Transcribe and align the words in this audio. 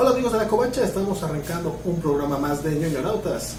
Hola 0.00 0.12
amigos 0.12 0.32
de 0.32 0.38
la 0.38 0.48
Covacha, 0.48 0.82
estamos 0.82 1.22
arrancando 1.22 1.78
un 1.84 2.00
programa 2.00 2.38
más 2.38 2.64
de 2.64 2.74
ñoñonautas. 2.74 3.56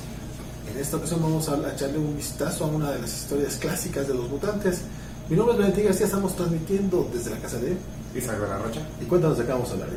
En 0.72 0.82
esta 0.82 0.98
ocasión 0.98 1.22
vamos 1.22 1.48
a 1.48 1.72
echarle 1.72 2.00
un 2.00 2.18
vistazo 2.18 2.66
a 2.66 2.68
una 2.68 2.90
de 2.90 3.00
las 3.00 3.14
historias 3.14 3.58
clásicas 3.58 4.08
de 4.08 4.16
los 4.16 4.28
mutantes. 4.28 4.82
Mi 5.30 5.36
nombre 5.36 5.54
es 5.54 5.60
Valentín 5.60 5.86
García, 5.86 6.08
estamos 6.08 6.36
transmitiendo 6.36 7.08
desde 7.14 7.30
la 7.30 7.38
casa 7.38 7.60
de 7.60 7.78
Isaac 8.16 8.40
Rocha. 8.40 8.82
Y 9.00 9.06
cuéntanos 9.06 9.38
de 9.38 9.46
qué 9.46 9.52
vamos 9.52 9.70
a 9.70 9.74
hablar. 9.74 9.90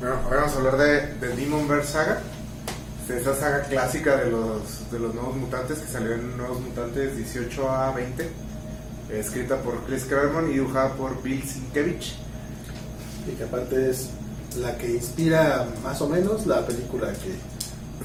Bueno, 0.00 0.16
hoy 0.24 0.36
vamos 0.38 0.52
a 0.54 0.56
hablar 0.56 0.78
de, 0.78 1.06
de 1.18 1.36
Demonverse 1.36 1.92
Saga. 1.92 2.22
Esa 3.06 3.34
saga 3.34 3.64
clásica 3.64 4.16
de 4.16 4.30
los, 4.30 4.90
de 4.90 4.98
los 4.98 5.14
nuevos 5.14 5.36
mutantes 5.36 5.80
que 5.80 5.92
salió 5.92 6.14
en 6.14 6.34
Nuevos 6.38 6.62
Mutantes 6.62 7.14
18 7.14 7.70
a 7.70 7.92
20. 7.92 8.30
Escrita 9.12 9.60
por 9.60 9.84
Chris 9.84 10.04
Claremont 10.04 10.48
y 10.48 10.54
dibujada 10.54 10.94
por 10.94 11.22
Bill 11.22 11.42
Sienkiewicz. 11.42 12.14
Y 13.30 13.36
que 13.36 13.44
aparte 13.44 13.90
es 13.90 14.08
la 14.56 14.76
que 14.76 14.90
inspira 14.90 15.66
más 15.82 16.00
o 16.00 16.08
menos 16.08 16.46
la 16.46 16.66
película 16.66 17.12
que 17.12 17.34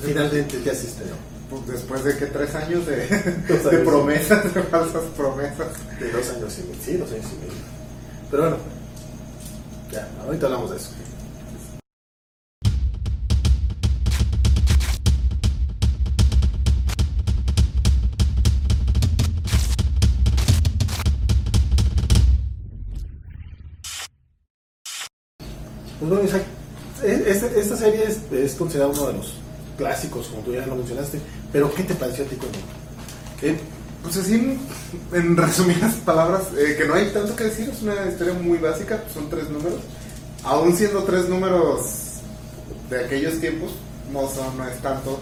finalmente 0.05 0.61
ya 0.63 0.71
estrenó. 0.71 1.15
Pues 1.49 1.67
después 1.67 2.03
de 2.03 2.15
que 2.15 2.27
tres 2.27 2.53
años 2.53 2.85
de, 2.85 3.81
promesas, 3.85 4.53
de 4.53 4.63
falsas 4.63 5.03
promesas. 5.17 5.67
De 5.99 6.11
dos 6.11 6.29
años 6.29 6.55
y 6.59 6.61
medio. 6.67 6.83
Sí, 6.83 6.97
dos 6.97 7.11
años 7.11 7.25
y 7.25 7.39
medio. 7.39 7.53
Pero 8.29 8.43
bueno, 8.43 8.57
ya, 9.91 10.07
ahorita 10.23 10.45
hablamos 10.45 10.71
de 10.71 10.77
eso. 10.77 10.91
Es, 28.31 28.37
es 28.37 28.55
considerada 28.55 28.91
uno 28.91 29.07
de 29.07 29.13
los 29.13 29.33
clásicos, 29.77 30.27
como 30.27 30.43
tú 30.43 30.53
ya 30.53 30.65
lo 30.65 30.75
mencionaste, 30.75 31.19
pero 31.51 31.73
¿qué 31.73 31.83
te 31.83 31.95
pareció 31.95 32.25
a 32.25 32.27
ti 32.27 32.35
cuando 32.35 32.57
Eh, 33.41 33.57
pues 34.03 34.17
así, 34.17 34.59
en 35.13 35.37
resumidas 35.37 35.95
palabras, 36.05 36.43
eh, 36.57 36.75
que 36.77 36.85
no 36.85 36.93
hay 36.93 37.09
tanto 37.11 37.35
que 37.35 37.45
decir, 37.45 37.69
es 37.69 37.81
una 37.81 37.95
historia 38.07 38.33
muy 38.33 38.57
básica, 38.57 39.01
son 39.13 39.29
tres 39.29 39.49
números. 39.49 39.79
Aún 40.43 40.75
siendo 40.75 41.03
tres 41.03 41.27
números 41.27 41.81
de 42.89 43.05
aquellos 43.05 43.39
tiempos, 43.39 43.71
no, 44.11 44.29
son, 44.29 44.57
no 44.57 44.67
es 44.67 44.77
tanto 44.81 45.19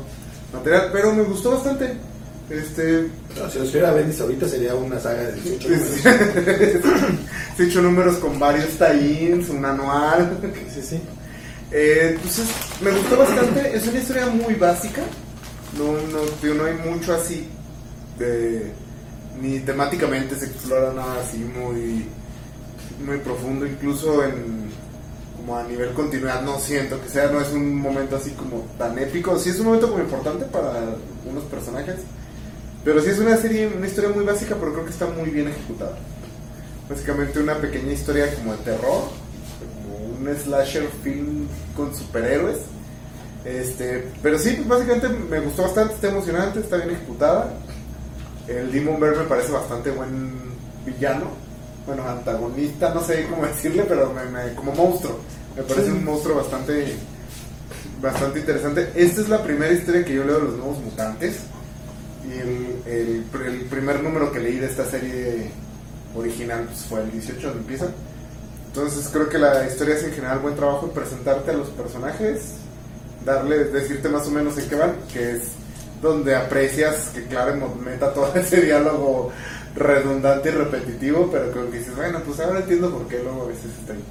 material, 0.54 0.89
pero 0.92 1.14
me 1.14 1.23
gustó 1.23 1.52
bastante. 1.52 1.98
Este, 2.50 3.09
No, 3.38 3.50
si 3.50 3.58
lo 3.58 3.66
escribiera 3.66 3.92
Bendis 3.92 4.22
ahorita 4.22 4.48
sería 4.48 4.73
una 4.73 4.98
saga 5.00 5.23
de 5.23 5.34
18 5.34 5.70
números. 5.70 5.92
18 7.58 7.82
números 7.82 8.16
con 8.17 8.39
varios 8.39 8.70
tie-ins, 8.78 9.50
un 9.50 9.66
anual. 9.66 10.38
Sí, 10.73 10.82
sí. 10.82 11.02
Eh, 11.72 12.14
entonces, 12.16 12.48
me 12.82 12.92
gustó 12.92 13.18
bastante. 13.18 13.76
Es 13.76 13.88
una 13.88 14.00
historia 14.00 14.28
muy 14.28 14.56
básica. 14.56 15.02
No, 15.78 15.94
no, 15.94 16.54
no 16.54 16.66
hay 16.66 16.73
mucho 16.73 17.14
así 17.14 17.48
de. 18.18 18.72
Ni 19.42 19.60
temáticamente 19.60 20.36
se 20.36 20.45
explora 20.45 20.94
nada 20.94 21.22
así 21.22 21.38
muy. 21.38 22.06
Muy 23.06 23.18
profundo. 23.20 23.66
Incluso 23.66 24.23
en. 24.23 24.68
Como 25.36 25.58
a 25.58 25.64
nivel 25.64 25.94
continuidad, 25.94 26.42
no 26.42 26.60
siento 26.60 27.02
que 27.02 27.10
sea. 27.10 27.28
No 27.28 27.42
es 27.42 27.52
un 27.52 27.76
momento 27.76 28.16
así 28.16 28.32
como 28.32 28.66
tan 28.78 28.98
épico. 28.98 29.38
Sí 29.38 29.50
es 29.50 29.60
un 29.60 29.68
momento 29.68 29.90
como 29.90 30.02
importante 30.02 30.45
para 30.45 30.95
unos 31.30 31.44
personajes. 31.45 31.98
Pero 32.84 33.02
sí 33.02 33.10
es 33.10 33.20
una 33.20 33.36
serie, 33.36 33.68
una 33.68 33.86
historia 33.86 34.10
muy 34.12 34.23
básica, 34.23 34.56
pero 34.58 34.72
creo 34.72 34.86
que 34.86 34.92
está 34.92 35.08
muy 35.08 35.30
bien 35.30 35.50
ejecutada. 35.50 35.98
Básicamente 36.90 37.40
una 37.40 37.56
pequeña 37.56 37.92
historia 37.92 38.34
como 38.36 38.54
de 38.54 38.60
terror, 38.60 39.10
como 39.60 40.06
un 40.18 40.36
slasher 40.38 40.88
film 41.04 41.37
con 41.78 41.95
superhéroes. 41.95 42.58
Este, 43.45 44.09
pero 44.22 44.38
sí, 44.38 44.56
pues 44.58 44.67
básicamente 44.67 45.08
me 45.08 45.39
gustó 45.39 45.61
bastante, 45.64 45.94
está 45.94 46.09
emocionante, 46.09 46.59
está 46.59 46.75
bien 46.78 46.89
ejecutada. 46.89 47.53
El 48.48 48.71
Demon 48.71 48.99
Bear 48.99 49.15
me 49.15 49.23
parece 49.23 49.52
bastante 49.52 49.92
buen 49.92 50.32
villano, 50.86 51.27
bueno, 51.86 52.08
antagonista, 52.08 52.93
no 52.93 53.02
sé 53.02 53.26
cómo 53.30 53.45
decirle, 53.48 53.86
pero 53.87 54.11
me- 54.14 54.26
me- 54.26 54.54
como 54.55 54.73
monstruo. 54.73 55.20
Me 55.55 55.64
parece 55.64 55.86
Sí. 55.87 55.92
un 55.92 56.04
monstruo 56.05 56.36
bastante, 56.36 56.95
bastante 58.02 58.39
interesante. 58.39 58.92
Esta 58.95 59.21
es 59.21 59.30
la 59.30 59.42
primera 59.43 59.71
historia 59.71 60.04
que 60.04 60.14
yo 60.16 60.23
leo 60.23 60.36
de 60.39 60.43
los 60.43 60.58
nuevos 60.58 60.80
mutantes. 60.80 61.37
Y 62.27 62.39
el, 62.39 62.67
el 62.86 63.32
pr- 63.32 63.45
el 63.45 63.61
primer 63.66 64.04
número 64.04 64.32
que 64.32 64.39
leí 64.39 64.58
de 64.58 64.66
esta 64.67 64.86
serie 64.86 65.49
original 66.16 66.66
pues, 66.66 66.80
fue 66.82 67.02
el 67.02 67.11
18 67.11 67.42
donde 67.48 67.61
empieza. 67.61 67.86
Entonces 68.67 69.10
creo 69.11 69.30
que 69.30 69.38
la 69.38 69.66
historia 69.66 69.95
es 69.95 70.04
en 70.04 70.14
general 70.14 70.39
buen 70.39 70.55
trabajo 70.55 70.86
en 70.86 70.92
presentarte 70.92 71.52
a 71.52 71.54
los 71.55 71.70
personajes, 71.70 72.54
darle, 73.26 73.66
decirte 73.66 74.10
más 74.10 74.28
o 74.28 74.32
menos 74.32 74.58
en 74.58 74.70
qué 74.70 74.76
van, 74.76 74.95
que 75.11 75.32
es 75.32 75.42
donde 76.02 76.36
aprecias 76.36 77.10
que 77.14 77.26
Claremont 77.26 77.76
meta 77.82 78.14
todo 78.14 78.32
ese 78.36 78.61
diálogo 78.61 79.32
redundante 79.76 80.50
y 80.50 80.52
repetitivo, 80.52 81.30
pero 81.32 81.52
creo 81.52 81.72
que 81.72 81.80
dices, 81.80 81.95
bueno, 81.95 82.20
pues 82.26 82.39
ahora 82.39 82.60
entiendo 82.60 82.92
por 82.92 83.08
qué 83.08 83.20
luego 83.23 83.44
a 83.44 83.48
veces 83.48 83.72
está 83.80 83.94
ahí. 83.94 84.04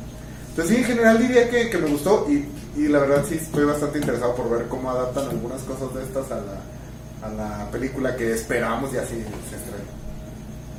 Entonces 0.50 0.74
sí, 0.76 0.82
en 0.82 0.88
general 0.88 1.18
diría 1.18 1.50
que, 1.50 1.68
que 1.68 1.78
me 1.78 1.88
gustó 1.88 2.26
y, 2.28 2.48
y 2.76 2.88
la 2.88 3.00
verdad 3.00 3.24
sí 3.28 3.34
estoy 3.34 3.64
bastante 3.64 3.98
interesado 3.98 4.34
por 4.34 4.48
ver 4.50 4.68
cómo 4.68 4.90
adaptan 4.90 5.28
algunas 5.28 5.62
cosas 5.62 5.94
de 5.94 6.02
estas 6.02 6.30
a 6.30 6.36
la, 6.36 7.26
a 7.26 7.30
la 7.30 7.70
película 7.70 8.16
que 8.16 8.32
esperamos 8.32 8.92
y 8.94 8.96
así 8.96 9.14
se 9.14 9.56
estrena. 9.56 9.84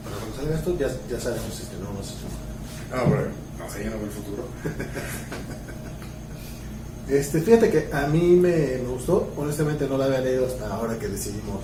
Bueno, 0.04 0.18
cuando 0.20 0.38
salga 0.38 0.56
esto 0.56 0.78
ya, 0.78 0.88
ya 1.10 1.20
sabemos 1.20 1.54
si 1.54 1.64
estrenó 1.64 1.90
o 1.90 1.94
no 1.94 2.04
se 2.04 2.14
estrenó. 2.14 2.36
Ah, 2.94 3.04
pero 3.10 3.47
no 3.68 3.74
sé, 3.74 3.84
yo 3.84 3.90
no 3.92 3.98
veo 3.98 4.06
el 4.06 4.12
futuro. 4.12 4.44
Este, 7.10 7.40
fíjate 7.40 7.70
que 7.70 7.88
a 7.94 8.06
mí 8.08 8.36
me, 8.36 8.50
me 8.84 8.90
gustó, 8.90 9.32
honestamente 9.38 9.88
no 9.88 9.98
la 9.98 10.06
había 10.06 10.20
leído 10.20 10.46
hasta 10.46 10.68
ahora 10.68 11.00
que 11.00 11.08
decidimos 11.08 11.64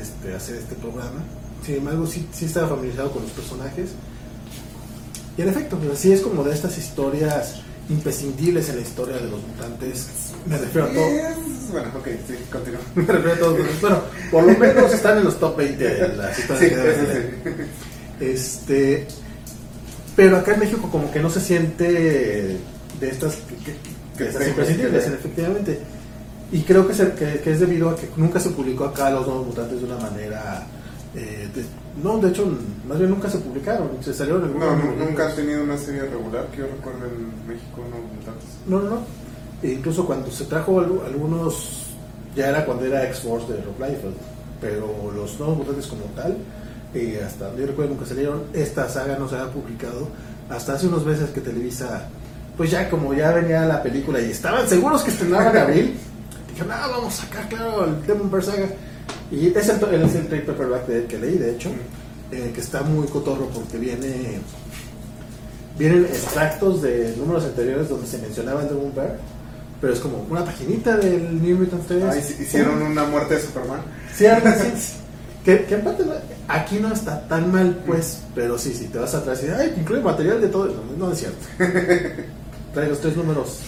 este, 0.00 0.32
hacer 0.32 0.54
este 0.58 0.76
programa. 0.76 1.24
Sin 1.64 1.78
embargo, 1.78 2.06
sí, 2.06 2.28
sí 2.32 2.44
estaba 2.44 2.68
familiarizado 2.68 3.10
con 3.10 3.22
los 3.22 3.32
personajes. 3.32 3.90
Y 5.36 5.42
en 5.42 5.48
efecto, 5.48 5.76
pues 5.76 5.90
así 5.98 6.12
es 6.12 6.20
como 6.20 6.44
de 6.44 6.54
estas 6.54 6.78
historias 6.78 7.56
imprescindibles 7.88 8.68
en 8.68 8.76
la 8.76 8.82
historia 8.82 9.16
de 9.16 9.28
los 9.28 9.42
mutantes. 9.42 10.06
Me 10.46 10.56
refiero 10.56 10.86
a 10.86 10.90
todo. 10.92 11.04
Es- 11.04 11.72
Bueno, 11.72 11.88
ok, 11.98 12.06
sí, 12.28 12.34
continúa. 12.52 12.80
Me 12.94 13.02
refiero 13.06 13.32
a 13.32 13.38
todos. 13.38 13.80
Bueno, 13.80 14.00
por 14.30 14.44
lo 14.44 14.56
menos 14.56 14.94
están 14.94 15.18
en 15.18 15.24
los 15.24 15.36
top 15.40 15.56
20 15.56 15.82
de 15.84 16.08
las 16.16 16.38
historias 16.38 16.96
sí. 17.12 18.24
Este, 18.24 19.08
pero 20.16 20.38
acá 20.38 20.54
en 20.54 20.60
México 20.60 20.88
como 20.90 21.10
que 21.12 21.20
no 21.20 21.28
se 21.30 21.40
siente 21.40 21.84
de 23.00 23.08
estas 23.08 23.36
que, 23.36 23.54
que- 23.56 23.96
Que 24.16 24.48
imprescindibles, 24.48 25.06
efectivamente. 25.06 25.78
Y 26.50 26.62
creo 26.62 26.86
que, 26.88 26.94
se- 26.94 27.12
que, 27.12 27.40
que 27.40 27.52
es 27.52 27.60
debido 27.60 27.90
a 27.90 27.96
que 27.96 28.08
nunca 28.16 28.40
se 28.40 28.50
publicó 28.50 28.84
acá 28.86 29.10
Los 29.10 29.26
Nuevos 29.26 29.46
Mutantes 29.48 29.78
de 29.80 29.84
una 29.84 29.98
manera... 29.98 30.66
eh, 31.14 31.48
de- 31.54 31.64
no, 32.02 32.18
de 32.18 32.28
hecho, 32.30 32.46
más 32.88 32.98
bien 32.98 33.10
nunca 33.10 33.28
se 33.28 33.38
publicaron. 33.38 33.88
Se 34.02 34.14
salieron 34.14 34.44
en 34.44 34.58
No, 34.58 34.74
nunca 34.76 35.28
han 35.28 35.36
tenido 35.36 35.62
una 35.64 35.76
serie 35.76 36.02
regular 36.02 36.46
que 36.52 36.58
yo 36.58 36.66
recuerdo 36.66 37.06
en 37.06 37.48
México, 37.48 37.82
no 37.90 37.96
mutantes. 38.16 38.48
No, 38.66 38.80
no, 38.80 38.90
no. 38.96 39.00
E 39.62 39.72
incluso 39.72 40.06
cuando 40.06 40.30
se 40.30 40.44
trajo 40.44 40.80
algu- 40.80 41.04
algunos, 41.04 41.86
ya 42.36 42.48
era 42.48 42.64
cuando 42.64 42.84
era 42.86 43.04
X-Force 43.08 43.52
de 43.52 43.62
Rob 43.62 43.78
Liefeld, 43.80 44.14
pero 44.60 45.10
los 45.14 45.38
nuevos 45.38 45.58
mutantes 45.58 45.86
como 45.86 46.04
tal, 46.14 46.36
eh, 46.96 47.22
hasta 47.26 47.54
yo 47.56 47.66
recuerdo 47.66 47.92
nunca 47.94 48.06
salieron, 48.06 48.44
esta 48.52 48.88
saga 48.88 49.16
no 49.18 49.28
se 49.28 49.36
había 49.36 49.52
publicado 49.52 50.08
hasta 50.48 50.74
hace 50.74 50.86
unos 50.86 51.04
meses 51.04 51.30
que 51.30 51.40
Televisa, 51.40 52.08
pues 52.56 52.70
ya 52.70 52.88
como 52.88 53.12
ya 53.14 53.32
venía 53.32 53.64
la 53.66 53.82
película 53.82 54.20
y 54.20 54.30
estaban 54.30 54.68
seguros 54.68 55.02
que 55.02 55.10
estrenaban 55.10 55.54
en 55.56 55.62
abril, 55.62 55.94
dijeron, 56.48 56.72
ah, 56.72 56.86
vamos 56.90 57.18
a 57.18 57.22
sacar, 57.24 57.48
claro, 57.48 57.84
el 57.84 58.06
Demonverse 58.06 58.50
Saga. 58.52 58.66
Y 59.30 59.48
es 59.48 59.68
el, 59.68 59.94
es 60.04 60.14
el 60.14 60.26
trade 60.28 60.42
paperback 60.42 60.86
de- 60.86 61.04
que 61.06 61.18
leí, 61.18 61.36
de 61.36 61.50
hecho, 61.52 61.70
eh, 62.30 62.52
que 62.54 62.60
está 62.60 62.82
muy 62.82 63.06
cotorro 63.08 63.48
porque 63.48 63.76
viene 63.78 64.38
vienen 65.78 66.04
extractos 66.06 66.82
de 66.82 67.14
números 67.18 67.44
anteriores 67.44 67.88
donde 67.88 68.06
se 68.06 68.18
mencionaba 68.18 68.62
el 68.62 68.68
Demon 68.68 68.94
Bear, 68.94 69.18
pero 69.80 69.92
es 69.92 70.00
como 70.00 70.24
una 70.30 70.44
paginita 70.44 70.96
del 70.96 71.42
New 71.42 71.58
Mutant 71.58 71.86
3. 71.86 72.02
Ah, 72.04 72.16
hici- 72.16 72.40
hicieron 72.40 72.80
una 72.82 73.04
muerte 73.04 73.34
de 73.34 73.42
Superman. 73.42 73.80
Sí, 74.14 74.26
así. 74.26 74.68
que, 75.46 75.64
que 75.64 75.74
en 75.76 75.80
parte 75.84 76.04
no- 76.04 76.12
aquí 76.48 76.78
no 76.80 76.92
está 76.92 77.26
tan 77.28 77.50
mal, 77.52 77.78
pues, 77.86 78.20
pero 78.34 78.58
sí, 78.58 78.74
sí, 78.74 78.88
te 78.88 78.98
vas 78.98 79.14
atrás 79.14 79.42
y 79.42 79.48
ay, 79.48 79.74
incluye 79.78 80.02
material 80.02 80.40
de 80.40 80.48
todo. 80.48 80.66
No, 80.98 81.06
no 81.06 81.12
es 81.12 81.18
cierto. 81.20 81.38
trae 82.74 82.88
los 82.90 83.00
tres 83.00 83.16
números 83.16 83.60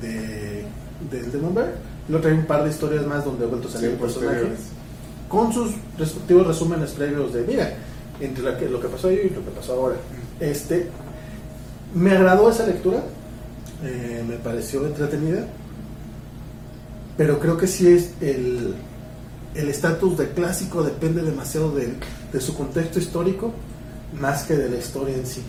de, 0.00 0.64
del 1.10 1.30
Demon 1.30 1.54
Bear, 1.54 1.74
y 2.08 2.10
luego 2.10 2.22
trae 2.26 2.34
un 2.36 2.46
par 2.46 2.64
de 2.64 2.70
historias 2.70 3.06
más 3.06 3.24
donde 3.24 3.44
ha 3.44 3.48
vuelto 3.48 3.68
a 3.68 3.70
salir 3.70 3.88
Sí, 3.90 3.94
un 3.94 4.00
personaje 4.00 4.28
posteriores. 4.38 4.60
con 5.28 5.52
sus 5.52 5.72
respectivos 5.98 6.46
resúmenes 6.46 6.90
previos 6.92 7.32
de, 7.34 7.42
mira, 7.42 7.70
entre 8.20 8.42
la 8.42 8.56
que- 8.58 8.68
lo 8.68 8.80
que 8.80 8.88
pasó 8.88 9.08
ahí 9.08 9.20
y 9.30 9.34
lo 9.34 9.44
que 9.44 9.50
pasó 9.54 9.74
ahora. 9.74 9.96
Este, 10.40 10.88
me 11.94 12.12
agradó 12.16 12.50
esa 12.50 12.66
lectura, 12.66 13.02
eh, 13.84 14.24
me 14.26 14.36
pareció 14.36 14.86
entretenida, 14.86 15.44
pero 17.16 17.38
creo 17.38 17.56
que 17.58 17.66
sí 17.66 17.86
es 17.88 18.12
el 18.20 18.74
el 19.54 19.68
estatus 19.68 20.16
de 20.16 20.30
clásico 20.30 20.82
depende 20.82 21.22
demasiado 21.22 21.72
de, 21.72 22.40
su 22.40 22.54
contexto 22.54 22.98
histórico 22.98 23.52
más 24.18 24.44
que 24.44 24.56
de 24.56 24.68
la 24.68 24.76
historia 24.76 25.14
en 25.14 25.26
sí. 25.26 25.42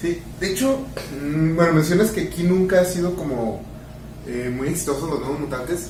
Sí, 0.00 0.22
de 0.40 0.52
hecho, 0.52 0.78
mm, 1.22 1.56
bueno, 1.56 1.74
mencionas 1.74 2.10
que 2.10 2.22
aquí 2.22 2.42
nunca 2.42 2.80
ha 2.80 2.84
sido 2.84 3.14
como 3.14 3.62
eh, 4.26 4.52
muy 4.54 4.68
exitosos 4.68 5.08
los 5.10 5.20
Nuevos 5.20 5.40
Mutantes, 5.40 5.88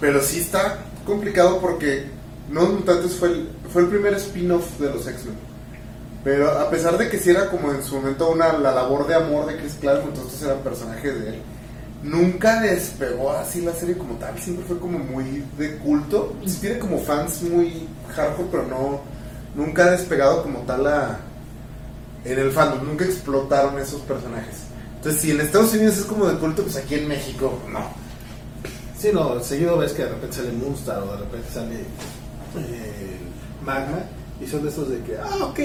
pero 0.00 0.22
sí 0.22 0.40
está 0.40 0.78
complicado 1.04 1.60
porque 1.60 2.06
Nuevos 2.50 2.74
Mutantes 2.74 3.14
fue 3.14 3.28
el, 3.30 3.88
primer 3.88 4.14
spin-off 4.14 4.78
de 4.78 4.90
los 4.90 5.06
X-Men. 5.06 5.36
Pero 6.24 6.50
a 6.50 6.70
pesar 6.70 6.98
de 6.98 7.08
que 7.08 7.18
sí 7.18 7.30
era 7.30 7.50
como 7.50 7.72
en 7.72 7.82
su 7.82 7.96
momento 7.96 8.30
una, 8.30 8.52
la 8.52 8.72
labor 8.72 9.08
de 9.08 9.16
amor 9.16 9.46
de 9.46 9.56
Chris 9.56 9.74
Claremont, 9.80 10.16
estos 10.16 10.42
eran 10.42 10.58
personajes 10.58 11.20
de 11.20 11.30
él, 11.30 11.42
nunca 12.02 12.60
despegó 12.60 13.32
así 13.32 13.60
la 13.60 13.72
serie 13.72 13.96
como 13.96 14.14
tal, 14.14 14.38
siempre 14.38 14.64
fue 14.66 14.78
como 14.78 14.98
muy 14.98 15.44
de 15.58 15.76
culto. 15.78 16.36
Sí 16.46 16.58
tiene 16.60 16.78
como 16.78 16.98
fans 16.98 17.42
muy 17.42 17.88
hardcore, 18.14 18.48
pero 18.50 18.66
no, 18.66 19.00
nunca 19.54 19.84
ha 19.84 19.90
despegado 19.92 20.42
como 20.42 20.60
tal 20.60 20.86
a, 20.86 21.20
en 22.24 22.38
el 22.38 22.50
fandom, 22.50 22.86
nunca 22.86 23.04
explotaron 23.04 23.78
esos 23.78 24.00
personajes. 24.02 24.56
Entonces, 24.96 25.20
si 25.20 25.30
en 25.32 25.40
Estados 25.40 25.74
Unidos 25.74 25.98
es 25.98 26.04
como 26.04 26.26
de 26.26 26.38
culto, 26.38 26.62
pues 26.62 26.76
aquí 26.76 26.94
en 26.94 27.08
México 27.08 27.58
no. 27.70 28.02
Sí, 28.98 29.10
no, 29.12 29.40
seguido 29.40 29.78
ves 29.78 29.92
que 29.92 30.04
de 30.04 30.10
repente 30.10 30.36
sale 30.36 30.52
Moonstar 30.52 31.02
o 31.02 31.12
de 31.12 31.16
repente 31.18 31.48
sale 31.52 31.74
eh, 31.74 33.18
Magma 33.64 33.98
y 34.40 34.46
son 34.46 34.62
de 34.62 34.68
esos 34.68 34.88
de 34.88 35.00
que, 35.00 35.16
ah, 35.18 35.46
ok, 35.46 35.58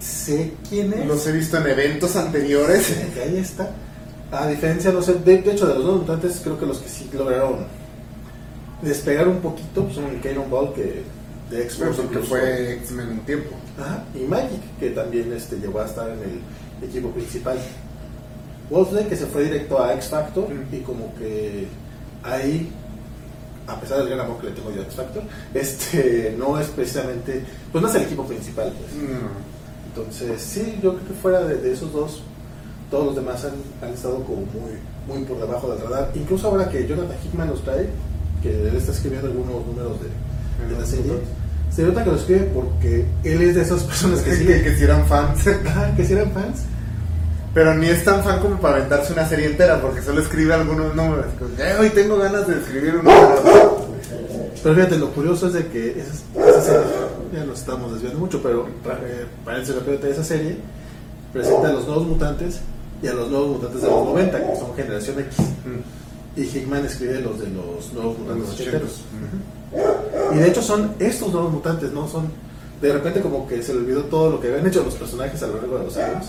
sé 0.00 0.52
quién 0.68 0.92
es. 0.92 1.06
Los 1.06 1.24
he 1.28 1.32
visto 1.32 1.58
en 1.58 1.66
eventos 1.68 2.16
anteriores. 2.16 2.86
Sí, 2.86 3.20
ahí 3.20 3.38
está. 3.38 3.70
A 4.32 4.46
diferencia, 4.48 4.90
no 4.92 5.02
sé, 5.02 5.14
de, 5.14 5.42
de 5.42 5.52
hecho, 5.52 5.66
de 5.66 5.74
los 5.74 5.84
dos 5.84 6.00
mutantes, 6.00 6.40
creo 6.42 6.58
que 6.58 6.66
los 6.66 6.78
que 6.78 6.88
sí 6.88 7.08
lograron 7.12 7.66
despegar 8.80 9.28
un 9.28 9.38
poquito 9.40 9.84
pues, 9.84 9.94
son 9.94 10.06
el 10.06 10.20
Cannon 10.20 10.48
Ball, 10.50 10.72
que 10.72 11.02
de 11.50 11.62
X-Men. 11.64 11.92
Fue 12.24 12.72
X-Men 12.78 13.08
un 13.08 13.20
tiempo. 13.20 13.50
Ajá, 13.78 14.04
y 14.14 14.20
Magic, 14.26 14.60
que 14.80 14.90
también 14.90 15.32
este, 15.32 15.56
llegó 15.56 15.80
a 15.80 15.86
estar 15.86 16.08
en 16.10 16.18
el 16.18 16.88
equipo 16.88 17.10
principal. 17.10 17.58
Wolfsnake, 18.70 19.08
que 19.10 19.16
se 19.16 19.26
fue 19.26 19.44
directo 19.44 19.82
a 19.82 19.92
X 19.94 20.06
Factor, 20.06 20.48
Mm. 20.48 20.74
y 20.74 20.80
como 20.80 21.14
que 21.16 21.66
ahí, 22.22 22.70
a 23.66 23.78
pesar 23.78 23.98
del 23.98 24.08
gran 24.08 24.20
amor 24.20 24.40
que 24.40 24.46
le 24.48 24.52
tengo 24.52 24.70
yo 24.72 24.80
a 24.80 24.84
X 24.84 24.94
Factor, 24.94 25.22
este, 25.52 26.34
no 26.38 26.58
es 26.58 26.68
precisamente, 26.68 27.42
pues 27.70 27.82
no 27.82 27.88
es 27.88 27.94
el 27.96 28.02
equipo 28.02 28.24
principal. 28.24 28.72
pues. 28.72 28.90
Entonces, 29.88 30.40
sí, 30.40 30.78
yo 30.82 30.94
creo 30.94 31.06
que 31.08 31.12
fuera 31.14 31.44
de, 31.44 31.56
de 31.58 31.72
esos 31.72 31.92
dos, 31.92 32.22
todos 32.92 33.06
los 33.06 33.16
demás 33.16 33.42
han, 33.44 33.54
han 33.88 33.94
estado 33.94 34.16
como 34.22 34.42
muy, 34.42 34.76
muy 35.08 35.24
por 35.24 35.38
debajo 35.40 35.72
del 35.72 35.80
radar. 35.82 36.10
Incluso 36.14 36.46
ahora 36.48 36.68
que 36.68 36.86
Jonathan 36.86 37.16
Hickman 37.24 37.48
los 37.48 37.62
trae, 37.64 37.88
que 38.42 38.68
él 38.68 38.76
está 38.76 38.92
escribiendo 38.92 39.28
algunos 39.28 39.66
números 39.66 39.96
de, 40.00 40.72
de 40.74 40.78
la 40.80 40.86
serie, 40.86 41.12
se 41.74 41.82
nota 41.84 42.04
que 42.04 42.10
lo 42.10 42.16
escribe 42.16 42.50
porque 42.54 43.06
él 43.24 43.40
es 43.40 43.54
de 43.54 43.62
esas 43.62 43.82
personas 43.82 44.20
que 44.20 44.30
que, 44.30 44.36
sí, 44.40 44.46
que, 44.46 44.62
que 44.62 44.76
sí 44.76 44.84
eran 44.84 45.06
fans. 45.06 45.42
Que 45.96 46.04
sí 46.04 46.12
eran 46.12 46.30
fans. 46.32 46.64
Pero 47.54 47.74
ni 47.74 47.86
es 47.86 48.04
tan 48.04 48.22
fan 48.22 48.40
como 48.40 48.56
para 48.60 48.76
aventarse 48.76 49.12
una 49.14 49.26
serie 49.26 49.46
entera, 49.46 49.80
porque 49.80 50.02
solo 50.02 50.20
escribe 50.20 50.52
algunos 50.54 50.94
números. 50.94 51.26
"Eh, 51.58 51.74
hoy 51.80 51.90
tengo 51.90 52.18
ganas 52.18 52.46
de 52.46 52.58
escribir 52.58 52.96
un 52.96 53.04
número. 53.04 53.86
Pero 54.62 54.74
fíjate, 54.74 54.96
lo 54.98 55.10
curioso 55.10 55.46
es 55.48 55.54
de 55.54 55.66
que 55.66 55.98
esa, 55.98 56.48
esa 56.48 56.62
serie, 56.62 56.80
ya 57.34 57.44
nos 57.44 57.58
estamos 57.58 57.92
desviando 57.92 58.20
mucho, 58.20 58.40
pero 58.42 58.66
eh, 58.68 59.26
parece 59.44 59.72
rápido 59.72 59.98
esa 60.06 60.22
serie 60.22 60.56
presenta 61.32 61.68
a 61.68 61.72
los 61.72 61.86
nuevos 61.86 62.06
mutantes 62.06 62.60
y 63.02 63.06
a 63.08 63.12
los 63.14 63.28
nuevos 63.30 63.48
mutantes 63.56 63.82
de 63.82 63.88
los 63.88 64.04
90, 64.06 64.38
que 64.50 64.56
son 64.56 64.74
generación 64.76 65.20
X. 65.20 65.36
Y 66.36 66.42
Hickman 66.44 66.86
escribe 66.86 67.20
los 67.20 67.38
de 67.40 67.48
los 67.50 67.92
nuevos 67.92 68.18
mutantes 68.18 68.46
Los 68.48 68.54
ochenteros. 68.60 68.90
ochentos. 69.72 70.34
Y 70.34 70.38
de 70.38 70.48
hecho 70.48 70.62
son 70.62 70.92
estos 70.98 71.32
nuevos 71.32 71.52
mutantes, 71.52 71.92
¿no? 71.92 72.08
Son 72.08 72.26
de 72.80 72.92
repente 72.92 73.20
como 73.20 73.46
que 73.46 73.62
se 73.62 73.72
le 73.74 73.80
olvidó 73.80 74.02
todo 74.04 74.30
lo 74.30 74.40
que 74.40 74.48
habían 74.48 74.66
hecho 74.66 74.82
los 74.82 74.94
personajes 74.94 75.42
a 75.42 75.46
lo 75.48 75.56
largo 75.56 75.78
de 75.78 75.84
los 75.84 75.96
años. 75.96 76.26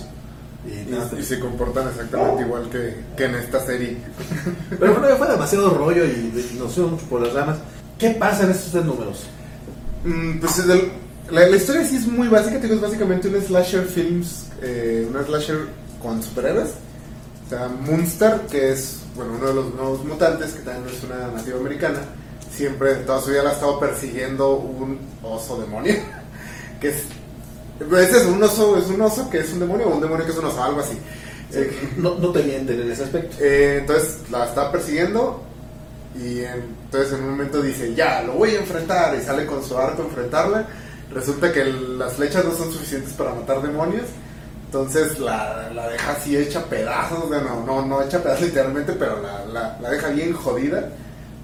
Y 0.65 0.89
nada, 0.91 1.09
Y, 1.17 1.19
y 1.19 1.23
se 1.23 1.39
comportan 1.39 1.87
exactamente 1.89 2.43
igual 2.43 2.69
que, 2.69 2.95
que 3.17 3.25
en 3.25 3.35
esta 3.35 3.65
serie. 3.65 3.97
Pero 4.79 4.95
bueno, 4.99 5.15
fue 5.17 5.27
demasiado 5.29 5.69
rollo 5.71 6.05
y 6.05 6.31
nos 6.57 6.73
fuimos 6.73 6.93
mucho 6.93 7.05
por 7.07 7.21
las 7.21 7.33
ramas. 7.33 7.57
¿Qué 7.97 8.11
pasa 8.11 8.43
en 8.43 8.51
estos 8.51 8.71
tres 8.71 8.85
números? 8.85 9.23
Mm, 10.05 10.39
pues 10.39 10.59
es 10.59 10.67
del- 10.67 10.91
la, 11.31 11.47
la 11.47 11.55
historia 11.55 11.85
sí 11.85 11.95
es 11.97 12.05
muy 12.07 12.27
básica, 12.27 12.59
digo, 12.59 12.75
es 12.75 12.81
básicamente 12.81 13.27
un 13.29 13.41
slasher 13.41 13.85
films, 13.85 14.45
eh, 14.61 15.07
un 15.09 15.25
slasher 15.25 15.67
con 16.03 16.21
superhéroes. 16.21 16.69
O 17.45 17.49
sea, 17.49 17.67
Moonstar, 17.67 18.41
que 18.47 18.71
es 18.73 18.97
bueno, 19.15 19.33
uno 19.37 19.47
de 19.47 19.53
los 19.53 19.73
nuevos 19.75 20.03
mutantes, 20.05 20.51
que 20.53 20.59
también 20.61 20.95
es 20.95 21.03
una 21.03 21.27
nativa 21.27 21.59
americana, 21.59 21.99
siempre, 22.55 22.95
toda 22.97 23.21
su 23.21 23.29
vida 23.31 23.43
la 23.43 23.51
ha 23.51 23.53
estado 23.53 23.79
persiguiendo 23.79 24.55
un 24.57 24.99
oso 25.23 25.59
demonio. 25.59 25.95
Que 26.79 26.89
es, 26.89 27.03
pues 27.89 28.13
es 28.13 28.25
un 28.25 28.43
oso, 28.43 28.77
es 28.77 28.87
un 28.87 29.01
oso 29.01 29.29
que 29.29 29.39
es 29.39 29.53
un 29.53 29.59
demonio 29.61 29.87
o 29.87 29.95
un 29.95 30.01
demonio 30.01 30.25
que 30.25 30.31
es 30.33 30.37
un 30.37 30.43
oso, 30.45 30.61
algo 30.61 30.81
así. 30.81 30.97
Eh, 31.53 31.93
No, 31.97 32.15
no 32.15 32.29
te 32.31 32.43
mienten 32.43 32.81
en 32.81 32.91
ese 32.91 33.03
aspecto. 33.05 33.37
eh, 33.39 33.77
entonces 33.79 34.17
la 34.29 34.45
está 34.45 34.69
persiguiendo 34.69 35.41
y 36.19 36.39
en- 36.39 36.75
entonces 36.85 37.13
en 37.13 37.23
un 37.23 37.29
momento 37.31 37.61
dice, 37.61 37.93
ya, 37.95 38.21
lo 38.23 38.33
voy 38.33 38.51
a 38.55 38.59
enfrentar 38.59 39.15
y 39.15 39.23
sale 39.23 39.45
con 39.45 39.63
su 39.63 39.77
arco 39.77 40.01
a 40.01 40.05
enfrentarla. 40.05 40.67
Resulta 41.11 41.53
que 41.53 41.63
las 41.63 42.13
flechas 42.13 42.43
no 42.43 42.53
son 42.53 42.71
suficientes 42.73 43.13
para 43.13 43.33
matar 43.33 43.61
demonios. 43.61 44.05
Entonces 44.73 45.19
la, 45.19 45.69
la 45.71 45.87
deja 45.87 46.13
así 46.13 46.35
hecha 46.35 46.63
pedazos, 46.65 47.27
bueno, 47.27 47.63
no, 47.63 47.85
no 47.85 48.01
hecha 48.01 48.23
pedazos 48.23 48.45
literalmente, 48.47 48.93
pero 48.93 49.21
la, 49.21 49.45
la- 49.45 49.77
la 49.79 49.89
deja 49.91 50.07
bien 50.09 50.33
jodida. 50.33 50.89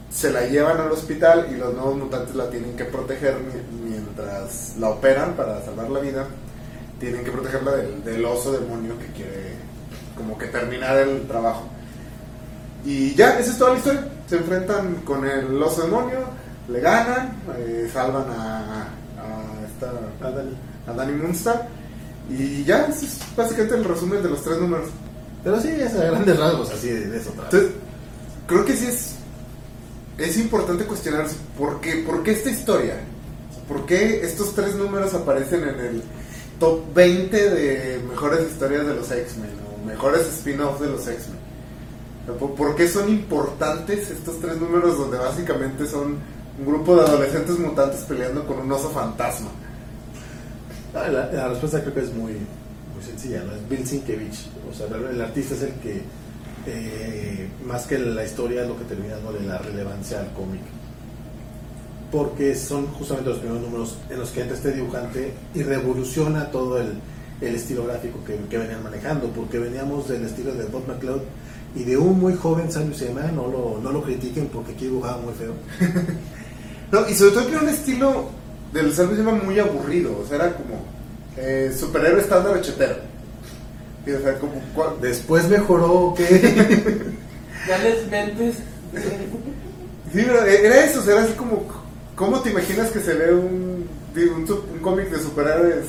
Se 0.10 0.32
la 0.32 0.48
llevan 0.48 0.82
al 0.82 0.92
hospital 0.92 1.48
y 1.52 1.56
los 1.56 1.72
nuevos 1.76 1.96
mutantes 1.96 2.34
la 2.34 2.50
tienen 2.50 2.76
que 2.76 2.86
proteger 2.86 3.36
mi- 3.36 3.92
mientras 3.92 4.76
la 4.80 4.90
operan 4.90 5.34
para 5.36 5.64
salvar 5.64 5.92
la 5.92 6.00
vida. 6.00 6.26
Tienen 7.00 7.24
que 7.24 7.30
protegerla 7.32 7.74
del, 8.04 8.26
oso 8.26 8.52
demonio 8.52 8.98
que 8.98 9.06
quiere 9.14 9.54
como 10.18 10.36
que 10.36 10.48
terminar 10.48 10.98
el 10.98 11.28
trabajo. 11.28 11.68
Y 12.84 13.14
ya, 13.14 13.38
esa 13.38 13.52
es 13.52 13.58
toda 13.60 13.74
la 13.74 13.78
historia. 13.78 14.08
Se 14.28 14.38
enfrentan 14.38 14.96
con 15.06 15.24
el 15.30 15.62
oso 15.62 15.84
demonio, 15.84 16.18
le 16.68 16.80
ganan, 16.80 17.32
eh, 17.60 17.88
salvan 17.94 18.26
a, 18.32 18.58
a, 19.20 19.66
esta, 19.68 19.92
Ah, 20.22 20.32
Dani. 20.32 20.58
a 20.88 20.94
Danny 20.94 21.14
Moonstar. 21.14 21.68
Y 22.30 22.64
ya, 22.64 22.86
ese 22.86 23.06
es 23.06 23.20
básicamente 23.36 23.76
el 23.76 23.84
resumen 23.84 24.22
de 24.22 24.30
los 24.30 24.44
tres 24.44 24.60
números. 24.60 24.90
Pero 25.44 25.60
sí, 25.62 25.70
es 25.70 25.96
a 25.96 26.06
grandes 26.06 26.38
rasgos 26.38 26.70
así 26.70 26.90
de, 26.90 27.18
eso. 27.18 27.32
Entonces, 27.32 27.72
creo 28.46 28.66
que 28.66 28.76
sí 28.76 28.86
es, 28.86 29.16
es 30.18 30.38
importante 30.38 30.86
cuestionarse 30.86 31.36
por 31.58 31.80
qué, 31.82 32.04
por 32.06 32.24
qué 32.24 32.32
esta 32.32 32.50
historia. 32.50 32.96
¿Por 33.68 33.86
qué 33.86 34.22
estos 34.22 34.54
tres 34.56 34.76
números 34.76 35.14
aparecen 35.14 35.62
en 35.62 35.80
el 35.80 36.04
top 36.60 36.94
20 36.94 37.50
de 37.52 38.00
mejores 38.10 38.50
historias 38.52 38.86
de 38.86 38.96
los 38.96 39.12
X-Men 39.12 39.52
o 39.72 39.86
mejores 39.86 40.22
spin-offs 40.22 40.82
de 40.82 40.88
los 40.88 41.08
X-Men? 41.08 41.40
O 42.24 42.26
sea, 42.26 42.36
¿Por, 42.36 42.56
por 42.56 42.76
qué 42.76 42.88
son 42.88 43.10
importantes 43.10 44.10
estos 44.10 44.40
tres 44.40 44.58
números 44.58 44.98
donde 44.98 45.18
básicamente 45.18 45.86
son 45.86 46.18
un 46.60 46.66
grupo 46.66 46.96
de 46.96 47.02
adolescentes 47.04 47.58
mutantes 47.60 48.02
peleando 48.02 48.46
con 48.46 48.60
un 48.60 48.72
oso 48.72 48.90
fantasma? 48.90 49.50
Ah, 51.00 51.10
La, 51.10 51.48
respuesta 51.48 51.82
creo 51.82 51.94
que 51.94 52.02
es 52.02 52.14
muy, 52.14 52.34
muy 52.34 53.04
sencilla, 53.06 53.44
¿no? 53.44 53.54
Es 53.54 53.70
Bill 53.70 53.88
Sienkiewicz. 53.88 54.48
O 54.70 54.74
sea, 54.74 54.88
el, 54.88 55.22
artista 55.22 55.56
es 55.56 55.62
el 55.62 55.74
que, 55.76 56.02
eh, 56.68 57.48
más 57.66 57.86
que 57.86 57.98
la 57.98 58.26
historia, 58.26 58.64
es 58.64 58.68
lo 58.68 58.78
que 58.78 58.84
termina 58.84 59.16
dándole 59.16 59.42
la 59.42 59.58
relevancia 59.60 60.20
al 60.20 60.34
cómic. 60.34 60.62
Porque 62.12 62.56
son 62.56 62.88
justamente 62.88 63.30
los 63.30 63.40
primeros 63.40 63.62
números 63.62 63.98
en 64.10 64.20
los 64.20 64.32
que 64.32 64.42
entra 64.42 64.58
este 64.58 64.74
dibujante 64.74 65.32
y 65.54 65.64
revoluciona 65.64 66.52
todo 66.52 66.80
el, 66.80 66.94
el 67.40 67.56
estilo 67.56 67.86
gráfico 67.86 68.20
que, 68.26 68.36
que 68.50 68.58
venían 68.58 68.84
manejando. 68.84 69.28
Porque 69.28 69.60
veníamos 69.60 70.10
del 70.10 70.26
estilo 70.26 70.54
de 70.54 70.66
Bob 70.66 70.88
McLeod 70.88 71.22
y 71.76 71.84
de 71.84 71.98
un 71.98 72.20
muy 72.20 72.34
joven 72.34 72.72
Sam 72.72 72.90
Buscema, 72.90 73.32
no 73.32 73.48
lo, 73.48 73.80
no 73.82 73.92
lo 73.92 74.02
critiquen 74.02 74.48
porque 74.48 74.74
aquí 74.74 74.86
dibujaba 74.86 75.22
muy 75.22 75.34
feo. 75.34 75.54
No, 76.92 77.08
y 77.08 77.14
sobre 77.14 77.32
todo 77.34 77.46
que 77.46 77.52
era 77.52 77.62
un 77.62 77.70
estilo 77.70 78.30
del 78.74 78.94
Salvo 78.94 79.16
se 79.16 79.24
llama 79.24 79.44
muy 79.44 79.60
aburrido, 79.60 80.20
o 80.24 80.28
sea, 80.28 80.38
era 80.38 80.54
como 80.54 80.86
eh, 81.38 81.74
superhéroe 81.78 82.22
estándar 82.22 82.58
ochetero. 82.58 82.96
Y, 84.06 84.12
o 84.12 84.22
sea, 84.22 84.38
como, 84.40 84.62
Después 85.02 85.48
mejoró 85.50 86.14
que... 86.16 86.26
Ya 87.68 87.78
les 87.80 88.10
mentes. 88.10 88.56
Sí, 90.12 90.24
pero 90.26 90.44
era 90.44 90.86
eso, 90.86 91.02
o 91.02 91.04
sea, 91.04 91.16
era 91.16 91.24
así 91.24 91.34
como, 91.34 91.64
¿cómo 92.16 92.40
te 92.40 92.50
imaginas 92.50 92.90
que 92.90 93.00
se 93.00 93.14
ve 93.14 93.34
un, 93.34 93.88
un, 94.16 94.64
un 94.74 94.80
cómic 94.80 95.10
de 95.10 95.22
superhéroes 95.22 95.86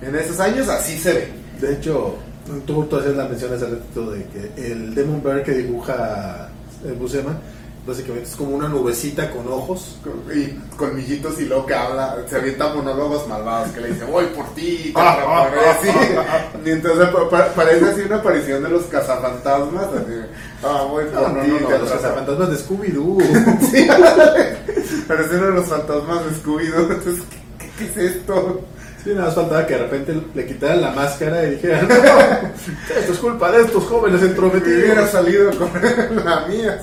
en 0.00 0.16
esos 0.16 0.40
años? 0.40 0.68
Así 0.68 0.98
se 0.98 1.12
ve. 1.12 1.28
De 1.60 1.74
hecho, 1.74 2.16
tú, 2.66 2.84
tú 2.84 2.96
hacías 2.96 3.14
la 3.14 3.28
mención 3.28 3.54
hace 3.54 3.66
ratito 3.66 4.10
de 4.10 4.24
que 4.24 4.72
el 4.72 4.94
Demon 4.94 5.22
Bear 5.22 5.44
que 5.44 5.52
dibuja 5.52 6.48
el 6.84 6.94
Buscema, 6.94 7.38
básicamente 7.86 8.28
es 8.28 8.36
como 8.36 8.54
una 8.54 8.68
nubecita 8.68 9.30
con 9.30 9.46
ojos. 9.48 9.96
Y 10.34 10.48
colmillitos 10.76 11.40
y 11.40 11.46
luego 11.46 11.66
que 11.66 11.74
habla, 11.74 12.16
se 12.28 12.36
avienta 12.36 12.72
monólogos 12.74 13.26
malvados 13.28 13.70
que 13.70 13.80
le 13.80 13.88
dice, 13.88 14.04
voy 14.04 14.26
por 14.26 14.46
ti, 14.54 14.92
te 14.94 15.00
atraparé", 15.00 15.60
así. 15.68 15.88
Y 16.64 16.70
entonces 16.70 17.08
pa- 17.08 17.28
pa- 17.28 17.48
parece 17.54 17.86
así 17.90 18.00
una 18.02 18.16
aparición 18.16 18.62
de 18.62 18.68
los 18.68 18.84
cazafantasmas, 18.84 19.84
así, 19.86 20.14
ah, 20.62 20.86
voy 20.88 21.04
por 21.06 21.32
No, 21.32 21.42
ti, 21.42 21.48
no, 21.48 21.60
no, 21.60 21.66
te 21.66 21.78
los 21.78 21.90
atraparé". 21.92 22.02
cazafantasmas 22.02 22.50
de 22.50 22.56
Scooby-Doo. 22.56 23.22
Sí, 23.70 25.02
parece 25.08 25.36
uno 25.36 25.46
de 25.46 25.52
los 25.52 25.66
fantasmas 25.66 26.24
de 26.24 26.30
Scooby-Doo. 26.42 26.90
Entonces, 26.92 27.22
¿qué, 27.58 27.70
qué, 27.78 27.84
es 27.86 27.96
esto? 28.16 28.60
Sí, 29.02 29.10
nada 29.10 29.26
más 29.26 29.34
faltaba 29.34 29.66
que 29.66 29.74
de 29.74 29.80
repente 29.80 30.22
le 30.34 30.46
quitaran 30.46 30.80
la 30.80 30.90
máscara 30.92 31.44
y 31.44 31.50
dijeran, 31.52 31.88
no, 31.88 31.94
esto 33.00 33.12
es 33.12 33.18
culpa 33.18 33.50
de 33.50 33.62
estos 33.62 33.84
jóvenes 33.84 34.20
Me 34.20 34.28
hubiera 34.28 34.50
entrometidos. 34.52 35.10
salido 35.10 35.50
con 35.58 36.24
la 36.24 36.46
mía. 36.46 36.80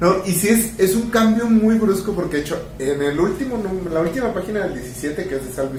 No, 0.00 0.24
y 0.24 0.32
sí 0.32 0.48
es, 0.48 0.78
es 0.78 0.94
un 0.94 1.10
cambio 1.10 1.46
muy 1.46 1.76
brusco 1.76 2.12
porque 2.12 2.36
de 2.36 2.42
hecho 2.42 2.68
en 2.78 3.02
el 3.02 3.18
último 3.18 3.60
la 3.92 4.00
última 4.00 4.32
página 4.32 4.60
del 4.60 4.74
17 4.74 5.26
que 5.26 5.36
es 5.36 5.44
de 5.44 5.52
Salvo 5.52 5.74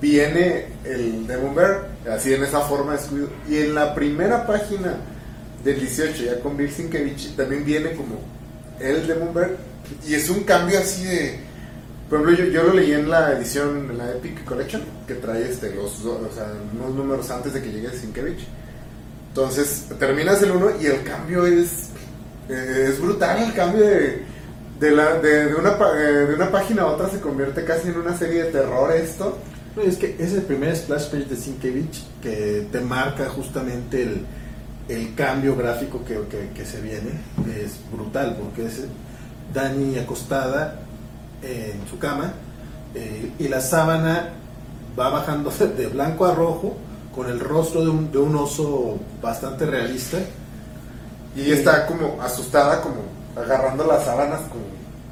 viene 0.00 0.66
el 0.84 1.26
Demon 1.28 1.54
Bear 1.54 1.90
así 2.10 2.34
en 2.34 2.42
esa 2.42 2.60
forma 2.62 2.92
de 2.92 2.98
escudo 2.98 3.28
y 3.48 3.58
en 3.58 3.74
la 3.74 3.94
primera 3.94 4.46
página 4.46 4.96
del 5.62 5.78
18 5.78 6.24
ya 6.24 6.40
con 6.40 6.56
Bill 6.56 6.72
Sienkiewicz 6.72 7.36
también 7.36 7.64
viene 7.64 7.92
como 7.92 8.18
el 8.80 9.06
Demon 9.06 9.32
Bear 9.32 9.50
y 10.08 10.14
es 10.14 10.28
un 10.28 10.42
cambio 10.42 10.80
así 10.80 11.04
de 11.04 11.38
por 12.08 12.22
ejemplo 12.22 12.44
yo, 12.44 12.50
yo 12.50 12.62
lo 12.64 12.72
leí 12.72 12.92
en 12.92 13.08
la 13.08 13.32
edición 13.32 13.90
en 13.90 13.98
la 13.98 14.10
Epic 14.10 14.44
Collection 14.44 14.82
que 15.06 15.14
trae 15.14 15.48
este 15.48 15.72
los 15.72 16.04
o 16.04 16.28
sea, 16.34 16.52
unos 16.74 16.96
números 16.96 17.30
antes 17.30 17.52
de 17.52 17.62
que 17.62 17.70
llegue 17.70 17.90
Sienkiewicz. 17.90 18.42
Entonces 19.28 19.84
terminas 20.00 20.42
el 20.42 20.50
1 20.50 20.80
y 20.80 20.86
el 20.86 21.04
cambio 21.04 21.46
es 21.46 21.89
eh, 22.50 22.86
es 22.88 23.00
brutal 23.00 23.42
el 23.42 23.52
cambio 23.54 23.84
de, 23.84 24.22
de, 24.78 24.90
la, 24.90 25.14
de, 25.14 25.46
de 25.46 25.54
una, 25.54 25.76
eh, 25.98 26.26
de 26.28 26.34
una 26.34 26.50
página 26.50 26.82
a 26.82 26.86
otra 26.86 27.08
se 27.08 27.20
convierte 27.20 27.64
casi 27.64 27.88
en 27.88 27.98
una 27.98 28.16
serie 28.16 28.44
de 28.44 28.50
terror 28.52 28.92
esto. 28.92 29.38
No, 29.76 29.82
Es 29.82 29.96
que 29.96 30.16
es 30.18 30.32
el 30.32 30.42
primer 30.42 30.76
splash 30.76 31.06
page 31.10 31.24
de 31.26 31.36
Sienkiewicz 31.36 32.02
que 32.22 32.66
te 32.72 32.80
marca 32.80 33.28
justamente 33.28 34.02
el, 34.02 34.26
el 34.88 35.14
cambio 35.14 35.54
gráfico 35.56 36.02
que, 36.04 36.18
que- 36.54 36.64
se 36.66 36.80
viene. 36.80 37.10
Es 37.62 37.74
brutal 37.92 38.36
porque 38.40 38.66
es 38.66 38.82
Dani 39.54 39.98
acostada 39.98 40.80
en 41.42 41.88
su 41.88 41.98
cama 41.98 42.32
eh, 42.94 43.30
y 43.38 43.48
la 43.48 43.60
sábana 43.60 44.30
va 44.98 45.08
bajando 45.10 45.50
de 45.78 45.86
blanco 45.86 46.26
a 46.26 46.34
rojo 46.34 46.76
con 47.14 47.28
el 47.28 47.38
rostro 47.40 47.82
de 47.84 47.90
un, 47.90 48.10
de 48.12 48.18
un 48.18 48.34
oso 48.36 48.98
bastante 49.22 49.66
realista. 49.66 50.18
Y 51.34 51.42
ella 51.42 51.54
está 51.54 51.86
como 51.86 52.20
asustada, 52.20 52.80
como 52.80 52.96
agarrando 53.36 53.86
las 53.86 54.04
sábanas, 54.04 54.40
como 54.50 54.64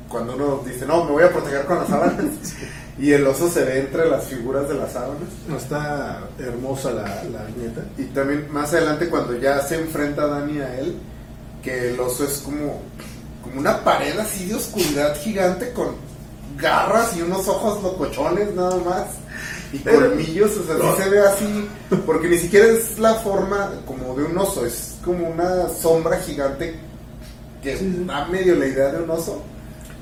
cuando 0.08 0.34
uno 0.34 0.62
dice, 0.64 0.86
no, 0.86 1.04
me 1.04 1.12
voy 1.12 1.24
a 1.24 1.32
proteger 1.32 1.64
con 1.66 1.78
las 1.78 1.88
sábanas. 1.88 2.24
y 2.98 3.12
el 3.12 3.26
oso 3.26 3.48
se 3.48 3.64
ve 3.64 3.80
entre 3.80 4.08
las 4.08 4.24
figuras 4.24 4.68
de 4.68 4.74
las 4.74 4.92
sábanas. 4.92 5.28
No, 5.46 5.56
Está 5.56 6.20
hermosa 6.38 6.90
la, 6.90 7.02
la 7.24 7.44
viñeta. 7.44 7.82
Y 7.96 8.04
también 8.06 8.48
más 8.50 8.72
adelante 8.72 9.08
cuando 9.08 9.36
ya 9.36 9.60
se 9.60 9.76
enfrenta 9.76 10.26
Dani 10.26 10.60
a 10.60 10.78
él, 10.78 10.96
que 11.62 11.90
el 11.90 12.00
oso 12.00 12.24
es 12.24 12.38
como, 12.38 12.80
como 13.42 13.60
una 13.60 13.84
pared 13.84 14.18
así 14.18 14.46
de 14.46 14.54
oscuridad 14.54 15.16
gigante 15.20 15.72
con 15.72 15.94
garras 16.56 17.16
y 17.16 17.22
unos 17.22 17.46
ojos 17.48 17.82
locochones 17.82 18.54
nada 18.54 18.76
más. 18.78 19.06
Y 19.72 19.78
colmillos, 20.08 20.56
o 20.56 20.64
sea, 20.64 20.76
sí 20.76 21.02
se 21.02 21.08
ve 21.10 21.20
así, 21.20 21.68
porque 22.06 22.28
ni 22.28 22.38
siquiera 22.38 22.66
es 22.66 22.98
la 22.98 23.14
forma 23.16 23.70
como 23.86 24.14
de 24.14 24.24
un 24.24 24.38
oso, 24.38 24.64
es 24.64 24.96
como 25.04 25.28
una 25.28 25.68
sombra 25.68 26.18
gigante 26.20 26.74
que 27.62 27.76
da 28.06 28.24
medio 28.26 28.54
la 28.56 28.66
idea 28.66 28.92
de 28.92 29.02
un 29.02 29.10
oso. 29.10 29.42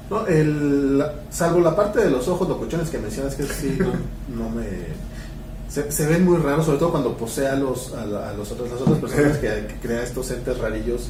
No, 0.09 0.25
el, 0.29 1.05
salvo 1.31 1.59
la 1.61 1.75
parte 1.75 1.99
de 2.01 2.11
los 2.11 2.29
ojos 2.29 2.49
locochones 2.49 2.91
que 2.91 2.99
mencionas, 2.99 3.35
que 3.35 3.43
sí, 3.45 3.77
no, 3.81 4.45
no 4.45 4.51
me. 4.51 4.67
Se, 5.69 5.91
se 5.91 6.07
ven 6.07 6.25
muy 6.25 6.37
raros, 6.37 6.65
sobre 6.67 6.79
todo 6.79 6.93
cuando 6.93 7.17
posee 7.17 7.49
a, 7.49 7.57
los, 7.57 7.93
a, 7.95 8.07
la- 8.07 8.31
a 8.31 8.33
los 8.35 8.53
otros, 8.53 8.71
las 8.71 8.81
otras 8.83 8.99
personas 8.99 9.37
que, 9.39 9.49
que 9.67 9.75
crea 9.83 10.05
estos 10.05 10.31
entes 10.31 10.59
rarillos 10.59 11.09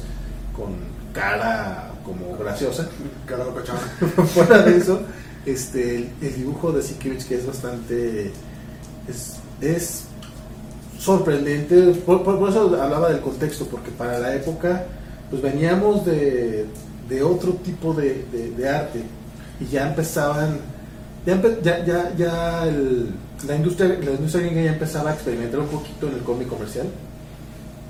con 0.55 0.73
cara 1.13 1.91
como 2.03 2.35
graciosa. 2.37 2.89
Cara 3.27 3.43
locochona. 3.45 3.79
Fuera 4.33 4.63
de 4.63 4.77
eso, 4.77 4.99
este, 5.45 5.95
el, 5.97 6.09
el 6.23 6.35
dibujo 6.35 6.71
de 6.71 6.81
Sikiewicz 6.81 7.25
que 7.25 7.35
es 7.35 7.45
bastante. 7.45 8.31
Es, 9.07 9.35
es 9.61 10.03
sorprendente. 10.99 11.75
Por, 12.05 12.23
por- 12.23 12.39
por 12.39 12.49
eso 12.49 12.61
hablaba 12.81 13.09
del 13.09 13.21
contexto, 13.21 13.65
porque 13.65 13.91
para 13.91 14.19
la 14.19 14.35
época, 14.35 14.85
pues 15.29 15.41
veníamos 15.41 16.05
de, 16.05 16.65
de 17.09 17.23
otro 17.23 17.53
tipo 17.53 17.93
de, 17.93 18.25
de- 18.31 18.51
de 18.51 18.69
arte 18.69 19.01
y 19.59 19.65
ya 19.67 19.87
empezaban. 19.89 20.57
Ya, 21.25 21.35
empe- 21.41 21.61
ya, 21.61 21.85
ya, 21.85 22.13
ya 22.17 22.65
el- 22.67 23.09
la 23.47 23.55
industria 23.55 23.89
la 24.03 24.11
industria 24.11 24.45
gringa 24.47 24.61
ya 24.63 24.73
empezaba 24.73 25.11
a 25.11 25.13
experimentar 25.13 25.59
un 25.59 25.67
poquito 25.67 26.07
en 26.07 26.15
el 26.15 26.21
cómic 26.21 26.47
comercial 26.47 26.87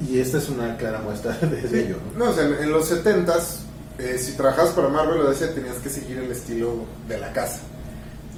y 0.05 0.19
esta 0.19 0.39
es 0.39 0.49
una 0.49 0.75
clara 0.75 0.99
muestra 1.01 1.37
de, 1.41 1.79
ello. 1.85 1.95
¿no? 2.17 2.25
No, 2.25 2.31
o 2.31 2.33
sea, 2.33 2.45
en, 2.45 2.53
en 2.63 2.71
los 2.71 2.91
70s, 2.91 3.41
eh, 3.99 4.17
si 4.19 4.33
trabajabas 4.33 4.71
para 4.71 4.89
Marvel 4.89 5.21
o 5.21 5.29
DC, 5.29 5.47
tenías 5.49 5.77
que 5.77 5.89
seguir 5.89 6.17
el 6.17 6.31
estilo 6.31 6.81
de 7.07 7.17
la 7.19 7.31
casa. 7.31 7.59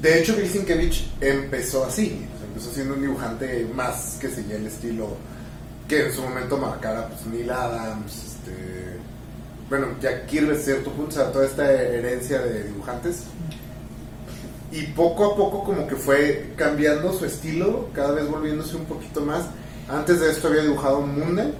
De 0.02 0.20
hecho, 0.20 0.36
Bill 0.36 0.48
Sienkiewicz 0.48 1.04
empezó 1.20 1.84
así. 1.86 2.26
Empezó 2.50 2.72
siendo 2.72 2.96
un 2.96 3.02
dibujante 3.02 3.68
más 3.74 4.18
que 4.20 4.30
seguía 4.30 4.58
el 4.58 4.68
estilo 4.68 5.16
que 5.88 6.06
en 6.06 6.14
su 6.14 6.22
momento 6.22 6.58
marcara 6.58 7.08
pues, 7.08 7.26
Neil 7.26 7.50
Adams, 7.50 8.14
este, 8.14 8.98
bueno, 9.68 9.88
Jack 10.00 10.28
Kirby, 10.28 10.56
cierto 10.56 10.92
punto, 10.92 11.10
o 11.10 11.14
sea, 11.14 11.32
toda 11.32 11.46
esta 11.46 11.72
herencia 11.72 12.40
de 12.40 12.64
dibujantes. 12.64 13.24
Y 14.72 14.84
poco 14.88 15.34
a 15.34 15.36
poco 15.36 15.64
como 15.64 15.88
que 15.88 15.96
fue 15.96 16.54
cambiando 16.56 17.12
su 17.12 17.26
estilo, 17.26 17.90
cada 17.94 18.12
vez 18.12 18.28
volviéndose 18.28 18.76
un 18.76 18.86
poquito 18.86 19.22
más. 19.22 19.46
Antes 19.90 20.20
de 20.20 20.30
esto 20.30 20.48
había 20.48 20.62
dibujado 20.62 21.02
Moon 21.02 21.32
Knight, 21.32 21.56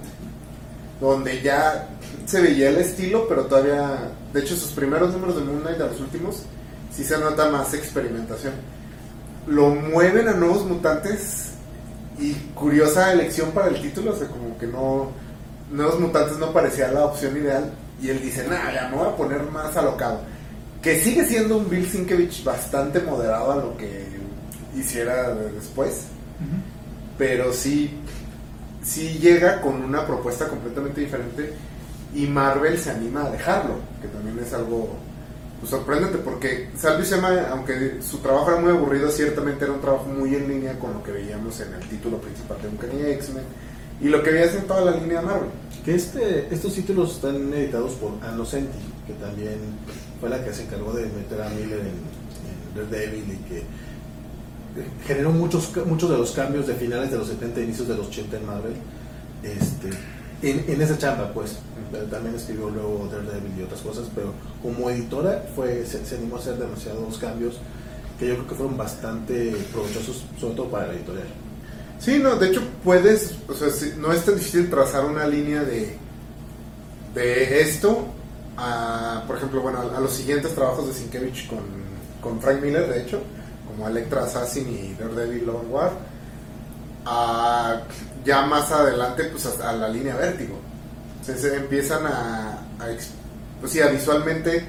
donde 1.00 1.42
ya 1.42 1.88
se 2.26 2.40
veía 2.40 2.68
el 2.68 2.76
estilo, 2.76 3.26
pero 3.28 3.46
todavía, 3.46 4.12
de 4.32 4.40
hecho 4.40 4.54
sus 4.54 4.70
primeros 4.70 5.12
números 5.12 5.34
de 5.34 5.42
Moon 5.42 5.60
Knight 5.62 5.80
a 5.80 5.86
los 5.86 5.98
últimos, 5.98 6.44
sí 6.94 7.02
se 7.02 7.18
nota 7.18 7.50
más 7.50 7.74
experimentación. 7.74 8.52
Lo 9.50 9.70
mueven 9.70 10.28
a 10.28 10.32
nuevos 10.34 10.64
mutantes 10.64 11.50
y 12.18 12.32
curiosa 12.54 13.12
elección 13.12 13.50
para 13.50 13.68
el 13.68 13.80
título, 13.82 14.12
o 14.12 14.16
sea, 14.16 14.28
como 14.28 14.56
que 14.58 14.66
no, 14.66 15.10
nuevos 15.72 15.98
mutantes 16.00 16.38
no 16.38 16.52
parecía 16.52 16.88
la 16.88 17.04
opción 17.06 17.36
ideal 17.36 17.70
y 18.00 18.08
él 18.10 18.20
dice, 18.22 18.46
nah, 18.48 18.72
ya 18.72 18.88
me 18.88 18.96
voy 18.96 19.08
a 19.08 19.16
poner 19.16 19.42
más 19.44 19.76
alocado. 19.76 20.20
Que 20.82 20.98
sigue 21.00 21.24
siendo 21.26 21.58
un 21.58 21.68
Bill 21.68 21.86
Sienkiewicz 21.86 22.42
bastante 22.44 23.00
moderado 23.00 23.52
a 23.52 23.56
lo 23.56 23.76
que 23.76 24.06
hiciera 24.76 25.34
de- 25.34 25.52
después 25.52 26.04
pero 27.18 27.52
sí, 27.52 27.98
sí 28.82 29.18
llega 29.20 29.60
con 29.60 29.82
una 29.82 30.06
propuesta 30.06 30.48
completamente 30.48 31.02
diferente 31.02 31.52
y 32.14 32.26
Marvel 32.26 32.78
se 32.78 32.90
anima 32.90 33.26
a 33.26 33.30
dejarlo, 33.30 33.74
que 34.00 34.08
también 34.08 34.38
es 34.38 34.54
algo 34.54 34.96
pues, 35.60 35.70
sorprendente 35.70 36.18
porque 36.18 36.70
Salvo 36.76 37.02
y 37.02 37.06
Sema, 37.06 37.48
aunque 37.50 38.00
su 38.02 38.18
trabajo 38.18 38.50
era 38.50 38.60
muy 38.60 38.70
aburrido, 38.70 39.10
ciertamente 39.10 39.64
era 39.64 39.74
un 39.74 39.80
trabajo 39.80 40.06
muy 40.06 40.34
en 40.34 40.48
línea 40.48 40.78
con 40.78 40.94
lo 40.94 41.02
que 41.02 41.12
veíamos 41.12 41.60
en 41.60 41.74
el 41.74 41.88
título 41.88 42.18
principal 42.18 42.60
de 42.62 42.68
Uncanny 42.68 43.02
X-Men 43.12 43.44
y 44.00 44.08
lo 44.08 44.22
que 44.22 44.30
veías 44.30 44.54
en 44.54 44.66
toda 44.66 44.80
la 44.82 44.92
línea 44.92 45.20
de 45.20 45.26
Marvel. 45.26 45.50
Que 45.84 45.94
este, 45.94 46.48
estos 46.50 46.74
títulos 46.74 47.16
están 47.16 47.52
editados 47.52 47.92
por 47.94 48.12
Anno 48.22 48.44
Senti, 48.44 48.78
que 49.06 49.12
también 49.14 49.58
fue 50.18 50.30
la 50.30 50.42
que 50.42 50.52
se 50.52 50.64
encargó 50.64 50.92
de 50.92 51.06
meter 51.06 51.40
a 51.42 51.48
Miller 51.50 51.80
en, 51.80 52.82
en 52.82 52.90
Daredevil 52.90 53.24
y 53.24 53.48
que 53.48 53.62
generó 55.06 55.30
muchos, 55.30 55.74
muchos 55.86 56.10
de 56.10 56.16
los 56.16 56.32
cambios 56.32 56.66
de 56.66 56.74
finales 56.74 57.10
de 57.10 57.18
los 57.18 57.28
70 57.28 57.60
inicios 57.60 57.88
de 57.88 57.96
los 57.96 58.06
80 58.08 58.36
en 58.36 58.46
Marvel. 58.46 58.74
Este, 59.42 59.90
en, 60.42 60.80
esa 60.80 60.98
chamba, 60.98 61.32
pues. 61.32 61.56
También 62.08 62.36
escribió 62.36 62.70
luego 62.70 63.08
Daredevil 63.10 63.58
y 63.58 63.62
otras 63.64 63.80
cosas, 63.80 64.04
pero 64.14 64.32
como 64.62 64.88
editora 64.90 65.44
fue, 65.56 65.84
se, 65.84 66.14
animó 66.14 66.36
a 66.36 66.38
hacer 66.38 66.56
demasiados 66.56 67.18
cambios 67.18 67.56
que 68.16 68.28
yo 68.28 68.34
creo 68.34 68.46
que 68.46 68.54
fueron 68.54 68.76
bastante 68.76 69.56
provechosos, 69.72 70.24
sobre 70.38 70.54
todo 70.54 70.68
para 70.68 70.86
la 70.86 70.92
editorial. 70.92 71.26
Sí, 71.98 72.20
no, 72.22 72.36
de 72.36 72.48
hecho 72.48 72.62
puedes, 72.84 73.34
o 73.48 73.54
sea, 73.54 73.68
no 73.98 74.12
es 74.12 74.24
tan 74.24 74.36
difícil 74.36 74.70
trazar 74.70 75.04
una 75.04 75.26
línea 75.26 75.64
de, 75.64 75.96
de 77.12 77.60
esto 77.60 78.06
a, 78.56 79.24
por 79.26 79.36
ejemplo, 79.36 79.60
bueno, 79.62 79.80
a, 79.80 80.00
los 80.00 80.12
siguientes 80.12 80.54
trabajos 80.54 80.86
de 80.86 80.92
Sienkiewicz 80.92 81.48
con, 81.48 81.58
con 82.20 82.40
Frank 82.40 82.60
Miller, 82.62 82.88
de 82.88 83.02
hecho, 83.02 83.20
como 83.66 83.88
Electra 83.88 84.24
Assassin 84.24 84.68
y 84.68 84.94
Daredevil 84.94 85.50
and 85.50 85.72
War, 85.72 85.92
a 87.04 87.82
ya 88.24 88.42
más 88.42 88.70
adelante, 88.70 89.24
pues 89.24 89.46
a, 89.46 89.72
la 89.72 89.88
línea 89.88 90.16
Vértigo. 90.16 90.58
O 91.20 91.24
sea, 91.24 91.36
se 91.36 91.54
empiezan 91.54 92.06
a, 92.06 92.52
a 92.78 92.86
pues 93.60 93.72
sí, 93.72 93.80
a 93.80 93.88
visualmente, 93.88 94.64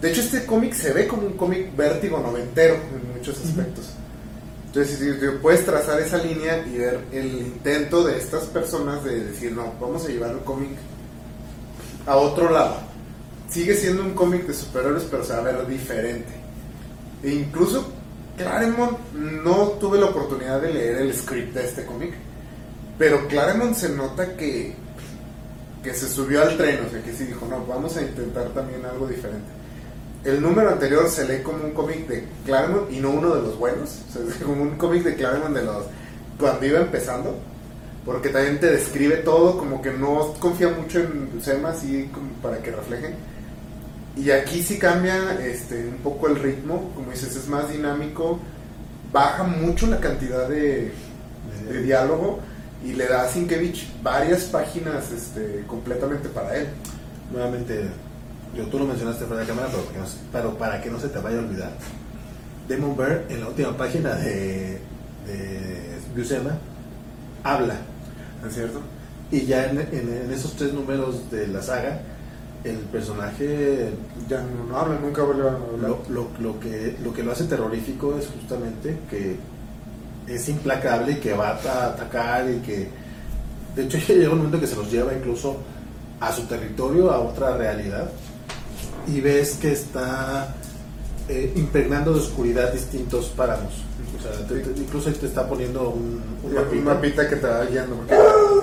de 0.00 0.10
hecho 0.10 0.20
este 0.20 0.44
cómic 0.46 0.74
se 0.74 0.92
ve 0.92 1.06
como 1.08 1.22
un 1.26 1.32
cómic 1.36 1.74
Vértigo 1.76 2.18
noventero 2.20 2.74
en 2.74 3.16
muchos 3.16 3.36
aspectos. 3.44 3.90
Entonces, 4.66 4.98
si- 4.98 5.12
si 5.20 5.26
puedes 5.42 5.64
trazar 5.64 5.98
esa 6.00 6.18
línea 6.18 6.64
y 6.66 6.76
ver 6.78 7.00
el 7.12 7.26
intento 7.38 8.04
de 8.04 8.18
estas 8.18 8.44
personas 8.44 9.02
de 9.02 9.24
decir, 9.24 9.52
no, 9.52 9.72
vamos 9.80 10.04
a 10.04 10.08
llevar 10.08 10.30
el 10.30 10.40
cómic 10.40 10.70
a 12.06 12.16
otro 12.16 12.50
lado. 12.50 12.76
Sigue 13.48 13.74
siendo 13.74 14.02
un 14.02 14.12
cómic 14.14 14.46
de 14.46 14.52
superhéroes, 14.54 15.04
pero 15.10 15.24
se 15.24 15.32
va 15.32 15.38
a 15.38 15.42
ver 15.42 15.66
diferente. 15.66 16.28
E 17.22 17.30
incluso 17.30 17.90
Claremont, 18.36 18.98
no 19.14 19.54
tuve 19.80 19.98
la 19.98 20.06
oportunidad 20.06 20.60
de 20.60 20.72
leer 20.72 20.96
el 20.98 21.14
script 21.14 21.54
de 21.54 21.64
este 21.64 21.84
cómic, 21.84 22.12
pero 22.98 23.28
Claremont 23.28 23.74
se 23.74 23.90
nota 23.90 24.36
que, 24.36 24.74
que 25.82 25.94
se 25.94 26.08
subió 26.08 26.42
al 26.42 26.56
tren, 26.56 26.84
o 26.86 26.90
sea, 26.90 27.02
que 27.02 27.12
sí 27.12 27.24
dijo, 27.24 27.46
no, 27.48 27.64
vamos 27.66 27.96
a 27.96 28.02
intentar 28.02 28.48
también 28.48 28.84
algo 28.84 29.06
diferente 29.06 29.58
el 30.24 30.42
número 30.42 30.70
anterior 30.70 31.08
se 31.08 31.26
lee 31.26 31.42
como 31.42 31.64
un 31.64 31.70
cómic 31.72 32.06
de 32.08 32.24
Claremont 32.44 32.90
y 32.90 33.00
no 33.00 33.10
uno 33.10 33.34
de 33.34 33.42
los 33.42 33.58
buenos. 33.58 34.00
O 34.08 34.12
sea, 34.12 34.22
es 34.28 34.42
como 34.42 34.62
un 34.62 34.76
cómic 34.76 35.04
de 35.04 35.14
Claremont 35.14 35.56
de 35.56 35.64
los 35.64 35.86
cuando 36.38 36.66
iba 36.66 36.80
empezando. 36.80 37.36
Porque 38.04 38.30
también 38.30 38.58
te 38.58 38.70
describe 38.70 39.16
todo, 39.16 39.58
como 39.58 39.82
que 39.82 39.90
no 39.90 40.32
confía 40.40 40.70
mucho 40.70 41.00
en 41.00 41.30
Buscema, 41.34 41.70
así 41.70 42.08
como 42.12 42.30
para 42.40 42.58
que 42.62 42.70
reflejen. 42.70 43.14
Y 44.16 44.30
aquí 44.30 44.62
sí 44.62 44.78
cambia 44.78 45.38
este, 45.44 45.86
un 45.86 45.98
poco 45.98 46.28
el 46.28 46.36
ritmo, 46.36 46.90
como 46.94 47.10
dices, 47.10 47.36
es 47.36 47.48
más 47.48 47.70
dinámico, 47.70 48.38
baja 49.12 49.42
mucho 49.42 49.86
la 49.88 50.00
cantidad 50.00 50.48
de, 50.48 50.90
de 51.68 51.82
diálogo 51.82 52.40
y 52.84 52.92
le 52.92 53.06
da 53.06 53.22
a 53.24 53.28
Sienkiewicz 53.28 53.86
varias 54.02 54.44
páginas 54.44 55.10
este, 55.10 55.64
completamente 55.66 56.28
para 56.28 56.56
él. 56.56 56.68
Nuevamente, 57.32 57.88
yo, 58.56 58.64
tú 58.66 58.78
lo 58.78 58.86
mencionaste 58.86 59.24
fuera 59.24 59.42
de 59.42 59.48
cámara, 59.48 59.68
pero, 59.70 59.82
para 59.84 59.92
que 59.92 59.98
no 60.00 60.06
se- 60.06 60.18
pero 60.32 60.58
para 60.58 60.82
que 60.82 60.90
no 60.90 61.00
se 61.00 61.08
te 61.08 61.18
vaya 61.18 61.36
a 61.38 61.40
olvidar. 61.40 61.70
Demon 62.68 62.96
Bear, 62.96 63.24
en 63.28 63.40
la 63.40 63.48
última 63.48 63.76
página 63.76 64.14
de, 64.14 64.78
de 65.26 65.98
Buscema, 66.16 66.56
habla. 67.44 67.76
¿No 68.42 68.48
es 68.48 68.54
cierto? 68.54 68.80
Y 69.30 69.42
ya 69.46 69.66
en, 69.66 69.78
en- 69.80 70.22
en 70.24 70.30
esos 70.32 70.54
tres 70.54 70.72
números 70.72 71.30
de 71.30 71.46
la 71.48 71.60
saga, 71.62 72.00
el 72.64 72.76
personaje 72.78 73.90
Ya 74.28 74.40
no, 74.42 74.64
no 74.70 74.76
habla, 74.78 74.98
nunca 75.00 75.22
vuelve 75.22 75.48
a 75.48 75.52
hablar. 75.52 75.80
lo, 75.90 76.02
lo, 76.08 76.28
lo 76.40 76.60
que, 76.60 76.96
lo 77.02 77.12
que 77.12 77.22
lo 77.22 77.32
hace 77.32 77.44
terrorífico 77.44 78.16
es 78.18 78.26
justamente 78.28 78.98
que 79.10 79.36
es 80.28 80.48
implacable 80.48 81.12
y 81.12 81.16
que 81.16 81.32
va 81.34 81.50
a 81.50 81.86
atacar 81.86 82.48
y 82.50 82.58
que 82.60 82.88
de 83.76 83.84
hecho 83.84 83.98
ya 83.98 84.14
llega 84.14 84.30
un 84.30 84.38
momento 84.38 84.60
que 84.60 84.66
se 84.66 84.76
los 84.76 84.90
lleva 84.90 85.12
incluso 85.14 85.56
a 86.20 86.32
su 86.32 86.42
territorio, 86.46 87.10
a 87.10 87.20
otra 87.20 87.56
realidad 87.56 88.08
y 89.06 89.20
ves 89.20 89.56
que 89.60 89.72
está 89.72 90.54
eh, 91.28 91.52
impregnando 91.56 92.12
de 92.12 92.20
oscuridad 92.20 92.72
distintos 92.72 93.26
páramos. 93.36 93.72
O 94.18 94.22
sea, 94.22 94.46
te- 94.48 94.60
te- 94.60 94.80
incluso 94.80 95.10
te 95.12 95.26
está 95.26 95.48
poniendo 95.48 95.90
un, 95.90 96.20
un 96.42 96.78
Un 96.78 96.84
mapita. 96.84 97.28
que 97.28 97.36
te 97.36 97.46
va 97.46 97.64
guiando. 97.66 97.94
Porque 97.96 98.16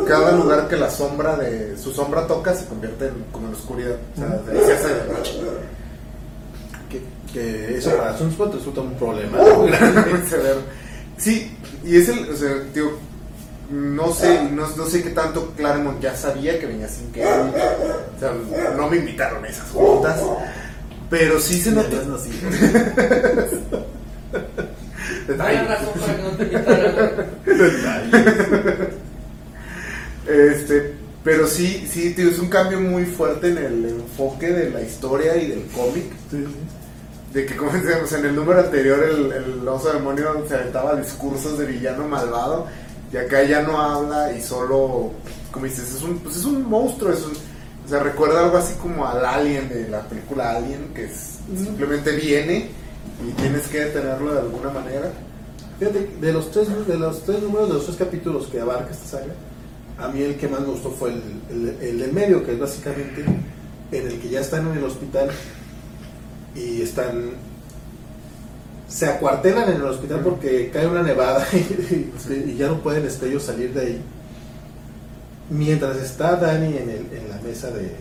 cada 0.07 0.31
lugar 0.33 0.67
que 0.67 0.75
la 0.75 0.89
sombra 0.89 1.37
de 1.37 1.77
su 1.77 1.91
sombra 1.93 2.27
toca 2.27 2.53
se 2.53 2.65
convierte 2.65 3.07
en, 3.07 3.13
como 3.31 3.47
en 3.47 3.53
oscuridad. 3.53 3.95
O 4.15 4.19
sea, 4.19 4.27
de 4.29 4.51
ahí 4.59 4.65
se 4.65 4.73
hace 4.73 4.87
de 4.93 5.13
noche. 5.13 5.31
que, 6.89 7.01
que 7.31 7.77
eso 7.77 7.95
para 7.95 8.17
Sunspot 8.17 8.53
resulta 8.55 8.81
un 8.81 8.93
problema 8.95 9.37
grande. 9.67 10.11
Sí, 11.17 11.51
y 11.83 11.97
es 11.97 12.09
el, 12.09 12.29
o 12.29 12.35
sea, 12.35 12.63
tío, 12.73 12.91
no 13.69 14.13
sé, 14.13 14.43
no, 14.51 14.67
no 14.75 14.85
sé 14.85 15.01
qué 15.01 15.09
tanto 15.11 15.53
Claremont 15.55 16.01
ya 16.01 16.15
sabía 16.15 16.59
que 16.59 16.65
venía 16.67 16.87
sin 16.87 17.11
que, 17.11 17.25
o 17.25 18.19
sea, 18.19 18.33
no 18.75 18.89
me 18.89 18.97
invitaron 18.97 19.43
a 19.43 19.47
esas 19.47 19.69
juntas, 19.69 20.21
pero 21.09 21.39
sí 21.39 21.59
se 21.59 21.71
nota. 21.71 22.03
No, 22.07 22.17
sí. 22.17 22.31
Razón 25.27 25.93
para 25.99 26.15
que 26.15 26.21
no 26.21 26.29
te 26.31 26.43
invitaran. 26.43 26.93
Este, 30.27 30.95
pero 31.23 31.47
sí, 31.47 31.87
sí, 31.89 32.13
tío, 32.13 32.29
es 32.29 32.39
un 32.39 32.49
cambio 32.49 32.79
muy 32.79 33.05
fuerte 33.05 33.49
en 33.49 33.57
el 33.57 33.85
enfoque 33.85 34.51
de 34.51 34.69
la 34.71 34.81
historia 34.81 35.37
y 35.37 35.47
del 35.47 35.65
cómic. 35.67 36.05
Sí, 36.31 36.45
sí. 36.47 36.55
De 37.35 37.45
que, 37.45 37.57
como 37.57 37.69
decíamos, 37.73 38.09
en 38.13 38.25
el 38.27 38.33
número 38.33 38.61
anterior 38.61 39.03
el, 39.03 39.29
el 39.29 39.67
oso 39.67 39.91
demonio 39.91 40.45
se 40.47 40.55
aventaba 40.55 40.95
discursos 40.95 41.57
de 41.57 41.65
villano 41.65 42.07
malvado 42.07 42.65
y 43.11 43.17
acá 43.17 43.43
ya 43.43 43.61
no 43.61 43.77
habla 43.77 44.31
y 44.31 44.41
solo, 44.41 45.11
como 45.51 45.65
dices, 45.65 45.95
es 45.95 46.01
un, 46.01 46.19
pues 46.19 46.37
es 46.37 46.45
un 46.45 46.63
monstruo, 46.63 47.11
es 47.11 47.25
un, 47.25 47.33
o 47.33 47.89
sea, 47.89 47.99
recuerda 47.99 48.45
algo 48.45 48.55
así 48.55 48.75
como 48.75 49.05
al 49.05 49.25
Alien 49.25 49.67
de 49.67 49.89
la 49.89 49.99
película 50.03 50.51
Alien, 50.51 50.93
que 50.93 51.07
es, 51.07 51.39
simplemente 51.57 52.15
viene 52.15 52.69
y 53.27 53.31
tienes 53.33 53.67
que 53.67 53.81
detenerlo 53.81 54.33
de 54.33 54.39
alguna 54.39 54.69
manera. 54.69 55.11
Fíjate, 55.77 56.11
de 56.21 56.31
los 56.31 56.49
tres, 56.51 56.69
de 56.87 56.97
los 56.97 57.21
tres 57.25 57.41
números, 57.41 57.67
de 57.67 57.73
los 57.73 57.83
tres 57.83 57.97
capítulos 57.97 58.47
que 58.47 58.61
abarca 58.61 58.91
esta 58.91 59.19
saga, 59.19 59.33
a 59.99 60.07
mí 60.07 60.21
el 60.21 60.37
que 60.37 60.47
más 60.47 60.61
me 60.61 60.67
gustó 60.67 60.89
fue 60.89 61.09
el, 61.09 61.21
el, 61.49 61.77
el 61.81 61.99
del 61.99 62.13
medio, 62.13 62.45
que 62.45 62.53
es 62.53 62.59
básicamente 62.59 63.25
en 63.91 64.07
el 64.07 64.21
que 64.21 64.29
ya 64.29 64.39
están 64.39 64.71
en 64.71 64.77
el 64.77 64.85
hospital 64.85 65.29
y 66.55 66.81
están. 66.81 67.31
Se 68.87 69.07
acuartelan 69.07 69.69
en 69.69 69.75
el 69.77 69.85
hospital 69.85 70.21
porque 70.23 70.69
cae 70.71 70.87
una 70.87 71.01
nevada 71.03 71.45
y, 71.53 72.33
y 72.51 72.55
ya 72.57 72.67
no 72.67 72.79
pueden 72.81 73.05
este, 73.05 73.27
ellos 73.27 73.43
salir 73.43 73.73
de 73.73 73.81
ahí. 73.81 74.01
Mientras 75.49 75.97
está 75.97 76.35
Dani 76.37 76.77
en, 76.77 76.89
el, 76.89 77.07
en 77.17 77.29
la 77.29 77.39
mesa 77.41 77.69
de, 77.71 77.91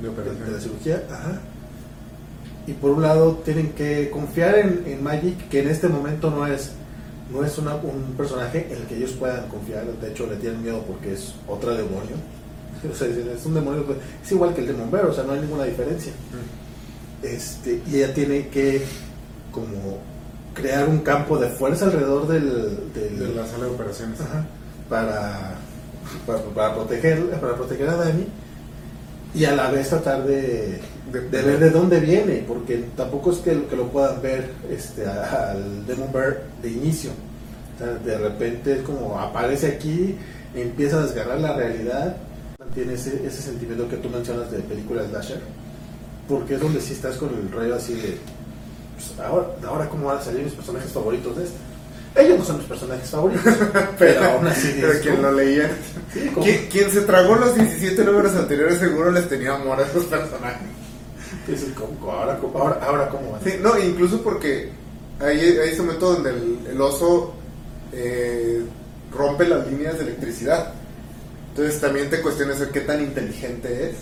De 0.00 0.08
operación. 0.08 0.44
de 0.46 0.50
la 0.52 0.60
cirugía, 0.60 1.02
ajá. 1.10 1.40
Y 2.66 2.72
por 2.72 2.90
un 2.92 3.02
lado 3.02 3.34
tienen 3.44 3.70
que 3.72 4.10
confiar 4.10 4.56
en, 4.58 4.82
en 4.86 5.02
Magic, 5.02 5.48
que 5.48 5.60
en 5.60 5.68
este 5.68 5.88
momento 5.88 6.30
no 6.30 6.46
es 6.46 6.72
no 7.32 7.44
es 7.44 7.58
una- 7.58 7.74
un 7.74 8.14
personaje 8.16 8.68
en 8.70 8.76
el 8.82 8.86
que 8.86 8.96
ellos 8.98 9.10
puedan 9.12 9.48
confiar. 9.48 9.84
De 9.84 10.10
hecho, 10.10 10.26
le 10.28 10.36
tienen 10.36 10.62
miedo 10.62 10.82
porque 10.86 11.12
es 11.14 11.34
otro 11.48 11.70
demonio. 11.74 12.16
O 12.90 12.94
sea, 12.94 13.08
es 13.08 13.44
un 13.46 13.54
demonio, 13.54 13.84
es 14.22 14.30
igual 14.32 14.54
que 14.54 14.60
el 14.60 14.66
Demon 14.68 14.90
Bear, 14.90 15.06
o 15.06 15.12
sea, 15.14 15.24
no 15.24 15.32
hay 15.32 15.40
ninguna 15.40 15.64
diferencia. 15.64 16.12
Este, 17.34 17.80
y 17.90 17.96
ella 17.96 18.14
tiene 18.14 18.48
que 18.48 18.82
como 19.52 19.98
crear 20.54 20.88
un 20.88 20.98
campo 21.00 21.38
de 21.38 21.48
fuerza 21.48 21.86
alrededor 21.86 22.28
del, 22.28 22.92
del- 22.94 23.18
De 23.18 23.34
la 23.34 23.46
sala 23.46 23.64
de 23.64 23.70
operaciones. 23.70 24.20
Ajá. 24.20 24.44
para, 24.88 25.54
para, 26.26 26.38
para 26.54 26.74
proteger, 26.74 27.28
para 27.40 27.54
proteger 27.56 27.88
a 27.88 27.96
Dani 27.96 28.26
y 29.34 29.44
a 29.44 29.52
la 29.54 29.70
vez 29.70 29.88
tratar 29.90 30.24
de, 30.24 30.80
De- 31.12 31.20
de 31.28 31.42
ver 31.42 31.58
de 31.58 31.70
dónde 31.70 32.00
viene, 32.00 32.44
porque 32.46 32.84
tampoco 32.96 33.30
es 33.32 33.38
que, 33.38 33.54
lo- 33.54 33.68
que 33.68 33.76
lo 33.76 33.88
puedan 33.88 34.20
ver 34.22 34.50
este, 34.70 35.04
al 35.06 35.86
Demon 35.86 36.12
Bear 36.12 36.42
de 36.62 36.70
inicio. 36.70 37.10
O 37.74 37.78
sea, 37.78 37.92
de 37.94 38.16
repente 38.18 38.72
es 38.78 38.82
como 38.82 39.18
aparece 39.18 39.66
aquí, 39.66 40.16
empieza 40.54 40.98
a 40.98 41.02
desgarrar 41.02 41.38
la 41.40 41.54
realidad, 41.54 42.16
tiene 42.74 42.94
ese, 42.94 43.26
ese 43.26 43.42
sentimiento 43.42 43.88
que 43.88 43.96
tú 43.98 44.08
mencionas 44.08 44.50
de 44.50 44.58
películas 44.60 45.06
slasher, 45.10 45.40
porque 46.28 46.54
es 46.54 46.60
donde 46.60 46.80
sí 46.80 46.92
estás 46.94 47.16
con 47.16 47.28
el 47.34 47.50
rollo 47.50 47.74
así 47.76 47.94
de, 47.94 48.18
pues, 48.96 49.26
ahora, 49.26 49.46
ahora 49.66 49.88
cómo 49.88 50.06
van 50.08 50.18
a 50.18 50.22
salir 50.22 50.42
mis 50.42 50.54
personajes 50.54 50.90
favoritos 50.92 51.36
de 51.36 51.44
este. 51.44 51.56
Ellos 52.16 52.38
no 52.38 52.44
son 52.46 52.58
mis 52.58 52.66
personajes 52.66 53.10
favoritos, 53.10 53.54
pero 53.98 54.24
aún 54.24 54.46
así 54.46 54.74
Pero 54.80 54.92
es 54.92 55.00
quien 55.00 55.16
como- 55.16 55.28
lo 55.28 55.34
leía. 55.36 55.70
Sí, 56.14 56.30
Quien, 56.42 56.66
quien 56.68 56.90
se 56.90 57.02
tragó 57.02 57.34
los 57.36 57.54
17 57.54 58.04
números 58.04 58.34
anteriores 58.34 58.78
seguro 58.78 59.10
les 59.12 59.28
tenía 59.28 59.54
amor 59.54 59.78
a 59.80 59.86
esos 59.86 60.04
personajes. 60.06 60.66
dices, 61.46 61.68
como- 61.74 62.10
ahora, 62.10 62.38
como- 62.38 62.58
ahora, 62.58 62.80
ahora 62.82 63.08
cómo 63.10 63.32
van 63.32 63.42
Sí, 63.44 63.54
no, 63.60 63.78
incluso 63.78 64.22
porque 64.22 64.70
hay, 65.20 65.38
hay 65.40 65.68
ese 65.70 65.82
momento 65.82 66.12
donde 66.14 66.30
el, 66.30 66.58
el 66.70 66.80
oso 66.80 67.34
eh, 67.92 68.62
rompe 69.12 69.46
las 69.46 69.66
líneas 69.70 69.98
de 69.98 70.04
electricidad. 70.04 70.72
Entonces 71.50 71.80
también 71.80 72.08
te 72.10 72.20
cuestionas 72.22 72.58
qué 72.72 72.80
tan 72.80 73.02
inteligente 73.02 73.90
es. 73.90 73.96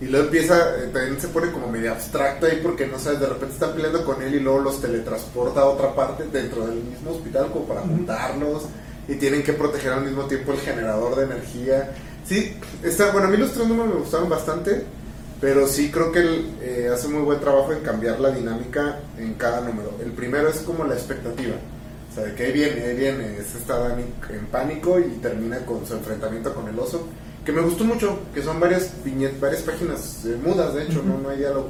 Y 0.00 0.06
luego 0.06 0.26
empieza, 0.26 0.76
eh, 0.76 0.90
también 0.92 1.18
se 1.18 1.28
pone 1.28 1.50
como 1.50 1.68
medio 1.68 1.92
abstracto 1.92 2.46
ahí 2.46 2.60
porque 2.62 2.86
no 2.86 2.98
sabes, 2.98 3.20
de 3.20 3.26
repente 3.26 3.54
están 3.54 3.72
peleando 3.72 4.04
con 4.04 4.20
él 4.22 4.34
y 4.34 4.40
luego 4.40 4.60
los 4.60 4.80
teletransporta 4.80 5.60
a 5.60 5.66
otra 5.66 5.94
parte 5.94 6.24
dentro 6.30 6.66
del 6.66 6.82
mismo 6.82 7.12
hospital 7.12 7.50
como 7.50 7.64
para 7.64 7.80
juntarlos 7.80 8.64
y 9.08 9.14
tienen 9.14 9.42
que 9.42 9.54
proteger 9.54 9.92
al 9.92 10.04
mismo 10.04 10.24
tiempo 10.24 10.52
el 10.52 10.58
generador 10.58 11.16
de 11.16 11.24
energía. 11.24 11.92
Sí, 12.26 12.56
está, 12.82 13.12
bueno, 13.12 13.28
a 13.28 13.30
mí 13.30 13.36
los 13.38 13.52
tres 13.52 13.66
números 13.66 13.94
me 13.94 14.00
gustaron 14.00 14.28
bastante, 14.28 14.82
pero 15.40 15.66
sí 15.66 15.90
creo 15.90 16.12
que 16.12 16.18
él 16.18 16.56
eh, 16.60 16.90
hace 16.92 17.08
muy 17.08 17.22
buen 17.22 17.40
trabajo 17.40 17.72
en 17.72 17.80
cambiar 17.80 18.20
la 18.20 18.30
dinámica 18.32 18.98
en 19.16 19.34
cada 19.34 19.60
número. 19.62 19.92
El 20.04 20.12
primero 20.12 20.48
es 20.48 20.58
como 20.58 20.84
la 20.84 20.94
expectativa. 20.94 21.54
O 22.10 22.14
sea, 22.14 22.24
de 22.24 22.34
que 22.34 22.46
ahí 22.46 22.52
viene, 22.52 22.82
ahí 22.82 22.96
viene, 22.96 23.38
es 23.38 23.54
esta 23.54 23.78
Dani 23.78 24.04
en 24.30 24.46
pánico 24.46 24.98
y 24.98 25.18
termina 25.22 25.58
con 25.64 25.86
su 25.86 25.94
enfrentamiento 25.94 26.54
con 26.54 26.68
el 26.68 26.78
oso. 26.78 27.06
Que 27.46 27.52
me 27.52 27.62
gustó 27.62 27.84
mucho, 27.84 28.18
que 28.34 28.42
son 28.42 28.58
varias 28.60 28.90
viñet, 29.04 29.38
varias 29.40 29.62
páginas 29.62 30.24
eh, 30.26 30.36
mudas, 30.44 30.74
de 30.74 30.82
hecho, 30.82 31.02
no, 31.02 31.16
no 31.18 31.28
hay 31.30 31.38
diálogo. 31.38 31.68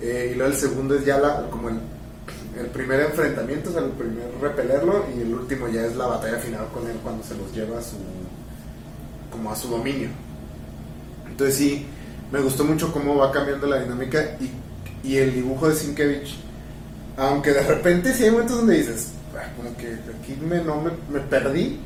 Eh, 0.00 0.30
y 0.32 0.36
luego 0.36 0.52
el 0.52 0.58
segundo 0.58 0.94
es 0.94 1.04
ya 1.04 1.18
la, 1.18 1.48
como 1.50 1.68
el, 1.68 1.78
el 2.58 2.66
primer 2.68 3.00
enfrentamiento, 3.00 3.68
o 3.70 3.72
sea, 3.74 3.82
el 3.82 3.90
primer 3.90 4.24
repelerlo, 4.40 5.04
y 5.16 5.20
el 5.20 5.34
último 5.34 5.68
ya 5.68 5.84
es 5.84 5.96
la 5.96 6.06
batalla 6.06 6.38
final 6.38 6.66
con 6.72 6.86
él 6.88 6.96
cuando 7.02 7.22
se 7.22 7.36
los 7.36 7.52
lleva 7.54 7.78
a 7.78 7.82
su, 7.82 7.96
como 9.30 9.52
a 9.52 9.56
su 9.56 9.68
dominio. 9.68 10.08
Entonces 11.28 11.56
sí, 11.56 11.86
me 12.32 12.40
gustó 12.40 12.64
mucho 12.64 12.90
cómo 12.90 13.16
va 13.16 13.30
cambiando 13.30 13.66
la 13.66 13.80
dinámica 13.80 14.38
y, 14.40 14.50
y 15.06 15.16
el 15.18 15.34
dibujo 15.34 15.68
de 15.68 15.74
Sienkiewicz, 15.76 16.36
aunque 17.18 17.52
de 17.52 17.62
repente 17.62 18.14
sí 18.14 18.24
hay 18.24 18.30
momentos 18.30 18.56
donde 18.56 18.78
dices, 18.78 19.08
"Ah, 19.36 19.46
como 19.58 19.76
que 19.76 19.88
aquí 19.92 20.38
me, 20.42 20.62
no 20.64 20.80
me, 20.80 20.90
me 21.12 21.20
perdí 21.20 21.78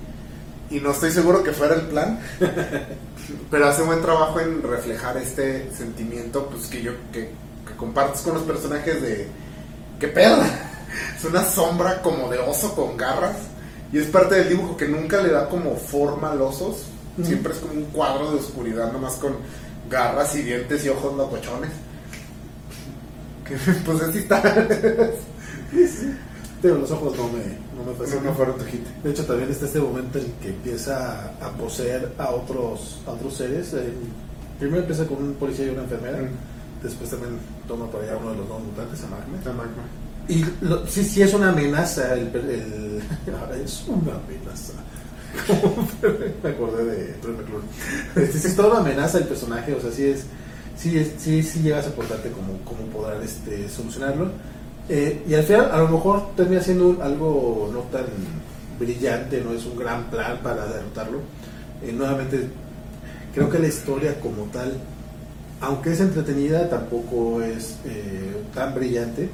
y 0.71 0.81
no 0.81 0.93
estoy 0.93 1.11
seguro 1.11 1.43
que 1.43 1.53
fuera 1.53 1.75
el 1.75 1.83
plan, 1.83 2.21
pero 3.51 3.67
hace 3.67 3.83
buen 3.83 4.01
trabajo 4.01 4.41
en 4.41 4.63
reflejar 4.63 5.17
este 5.17 5.71
sentimiento 5.77 6.47
pues 6.47 6.67
que 6.67 6.83
yo 6.83 6.93
que, 7.13 7.31
que 7.67 7.77
compartes 7.77 8.23
con 8.23 8.35
los 8.35 8.45
personajes 8.45 9.03
de 9.03 9.29
que 9.99 10.09
pedo, 10.09 10.43
es 11.17 11.25
una 11.25 11.45
sombra 11.45 12.01
como 12.03 12.29
de 12.31 12.39
oso 12.39 12.75
con 12.75 12.97
garras 12.97 13.37
y 13.93 13.99
es 13.99 14.07
parte 14.07 14.37
del 14.37 14.49
dibujo 14.51 14.77
que 14.77 14.87
nunca 14.89 15.21
le 15.21 15.31
da 15.31 15.49
como 15.49 15.77
forma 15.77 16.31
a 16.31 16.35
los 16.35 16.57
osos, 16.63 16.87
Ujú. 17.19 17.27
siempre 17.27 17.53
es 17.53 17.59
como 17.59 17.73
un 17.73 17.85
cuadro 17.87 18.31
de 18.31 18.39
oscuridad 18.39 18.93
nomás 18.93 19.15
con 19.15 19.35
garras 19.91 20.35
y 20.37 20.43
dientes 20.43 20.85
y 20.85 20.89
ojos 20.89 21.17
locochones. 21.17 21.71
Que 23.45 23.57
pues 23.85 24.01
así 24.03 24.19
está. 24.19 24.41
Pero 26.63 26.79
los 26.79 26.91
ojos 26.93 27.17
no 27.17 27.29
me, 27.29 27.41
no 27.85 27.93
me 28.21 28.27
no 28.29 28.35
fueron. 28.35 28.55
De 29.03 29.11
hecho, 29.11 29.25
también 29.25 29.51
está 29.51 29.67
este 29.67 29.81
momento 29.81 30.19
en 30.19 30.33
que 30.43 30.49
empieza 30.49 31.31
a 31.41 31.51
poseer 31.59 32.13
a 32.19 32.31
otros, 32.31 33.01
a 33.07 33.11
otros 33.13 33.35
seres. 33.37 33.75
Primero 34.59 34.81
empieza 34.81 35.07
con 35.07 35.19
un 35.23 35.35
policía 35.35 35.67
y 35.67 35.71
una 35.71 35.83
enfermera. 35.83 36.19
Mm. 36.19 36.83
después 36.83 37.11
también 37.11 37.33
toma 37.69 37.87
por 37.91 38.03
allá 38.03 38.17
uno 38.17 38.31
de 38.33 38.37
los 38.39 38.47
nuevos 38.49 38.65
mutantes, 38.67 39.03
a 39.05 39.07
Magma. 39.09 39.39
La 39.45 39.53
magma. 39.53 39.83
Y 40.29 40.45
lo- 40.65 40.87
sí, 40.87 41.05
sí 41.05 41.21
es 41.23 41.35
una 41.35 41.51
amenaza, 41.51 42.15
el, 42.15 42.29
el- 42.35 43.03
es 43.65 43.85
una 43.89 44.13
amenaza. 44.15 44.73
Me 46.43 46.51
acordé 46.51 46.85
de 46.85 47.05
Troy 47.15 47.35
McClure. 47.37 47.65
Este, 48.17 48.39
sí 48.39 48.47
es 48.49 48.57
toda 48.57 48.71
una 48.71 48.81
amenaza 48.81 49.19
el 49.19 49.25
personaje, 49.25 49.75
o 49.75 49.81
sea, 49.81 49.91
sí 49.93 50.05
es, 50.05 50.25
sí, 50.77 50.97
es- 50.99 51.13
sí, 51.19 51.43
sí 51.43 51.61
llegas 51.61 51.87
a 51.87 51.91
aportarte 51.91 52.31
como, 52.31 52.59
como 52.65 52.83
poder 52.93 53.23
este, 53.23 53.69
solucionarlo. 53.69 54.31
Eh, 54.89 55.23
y 55.29 55.35
al 55.35 55.45
final 55.45 55.71
a 55.73 55.79
lo 55.79 55.89
mejor 55.89 56.35
termina 56.37 56.61
siendo 56.63 56.89
un- 56.89 57.03
algo 57.03 57.71
no 57.73 57.81
tan 57.97 58.05
brillante, 58.79 59.41
no 59.43 59.53
es 59.53 59.65
un 59.67 59.77
gran 59.77 60.05
plan 60.11 60.39
para 60.43 60.67
derrotarlo. 60.67 61.19
Eh, 61.83 61.93
nuevamente, 61.93 62.49
creo 63.35 63.49
que 63.49 63.59
la 63.59 63.69
historia 63.69 64.19
como 64.21 64.45
tal, 64.45 64.73
aunque 65.61 65.93
es 65.93 66.01
entretenida, 66.01 66.69
tampoco 66.69 67.41
es 67.43 67.77
eh, 67.85 68.33
tan 68.55 68.75
brillante. 68.75 69.29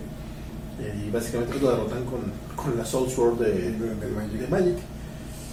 Eh, 0.78 1.04
y 1.06 1.10
básicamente 1.10 1.58
lo 1.58 1.70
derrotan 1.70 2.04
con, 2.04 2.20
con 2.54 2.76
la 2.76 2.84
Soul 2.84 3.08
Sword 3.08 3.38
de, 3.38 3.50
De- 3.52 3.70
de 3.94 4.06
Magic. 4.14 4.40
de 4.40 4.48
Magic. 4.48 4.76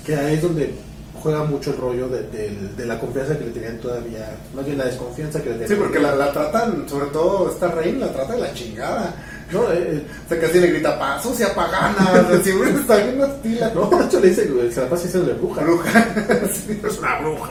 Que 0.06 0.16
ahí 0.18 0.36
es 0.36 0.42
donde 0.42 0.74
juega 1.22 1.46
mucho 1.46 1.72
el 1.72 1.78
rollo 1.78 2.10
de 2.10 2.86
la 2.86 3.00
confianza 3.00 3.38
que 3.38 3.46
le 3.46 3.52
tenían 3.52 3.78
todavía, 3.78 4.36
más 4.54 4.66
bien 4.66 4.78
la 4.78 4.86
desconfianza 4.86 5.42
que 5.42 5.50
le 5.52 5.56
tenían. 5.60 5.70
Sí, 5.70 5.76
porque 5.78 6.00
la, 6.00 6.14
la 6.16 6.34
tratan, 6.34 6.90
sobre 6.90 7.06
todo 7.06 7.50
esta 7.50 7.70
reina, 7.70 8.08
la 8.08 8.12
trata 8.12 8.34
de 8.34 8.42
la 8.42 8.54
chingada. 8.54 9.16
No, 9.54 9.72
eh, 9.72 9.76
eh, 9.98 10.04
O 10.26 10.30
sea, 10.30 10.40
casi 10.40 10.60
le 10.60 10.68
grita, 10.68 10.98
paso, 11.00 11.34
sea 11.34 11.54
pagana. 11.54 12.28
Siempre 12.44 12.72
está 12.82 12.98
bien 12.98 13.22
hostil. 13.22 13.60
la 13.60 13.74
no, 13.74 13.90
de 13.90 14.06
hecho 14.06 14.20
le 14.20 14.30
dice, 14.30 14.72
se 14.72 14.82
la 14.82 14.90
pasa 14.90 15.04
diciendo 15.04 15.34
bruja. 15.40 15.62
bruja. 15.62 15.90
Sí. 16.52 16.80
Es 16.88 17.00
una 17.00 17.20
bruja. 17.20 17.50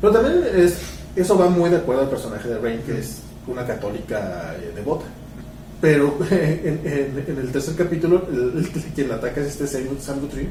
Pero 0.00 0.12
también 0.12 0.44
es, 0.56 0.74
eso 1.16 1.36
va 1.38 1.48
muy 1.48 1.70
de 1.70 1.76
acuerdo 1.76 2.02
al 2.02 2.08
personaje 2.10 2.48
de 2.48 2.58
Rain, 2.58 2.80
que 2.82 2.98
es 2.98 3.18
una 3.46 3.66
católica 3.66 4.54
eh, 4.58 4.72
devota. 4.74 5.04
Pero 5.80 6.18
en, 6.30 6.80
en- 6.84 7.24
en 7.26 7.38
el 7.38 7.52
tercer 7.52 7.74
capítulo, 7.74 8.26
el, 8.30 8.58
el- 8.58 8.68
quien 8.94 9.08
la 9.08 9.14
ataca 9.16 9.40
es 9.40 9.48
este 9.48 9.66
Sam 9.66 10.20
Guthrie, 10.20 10.48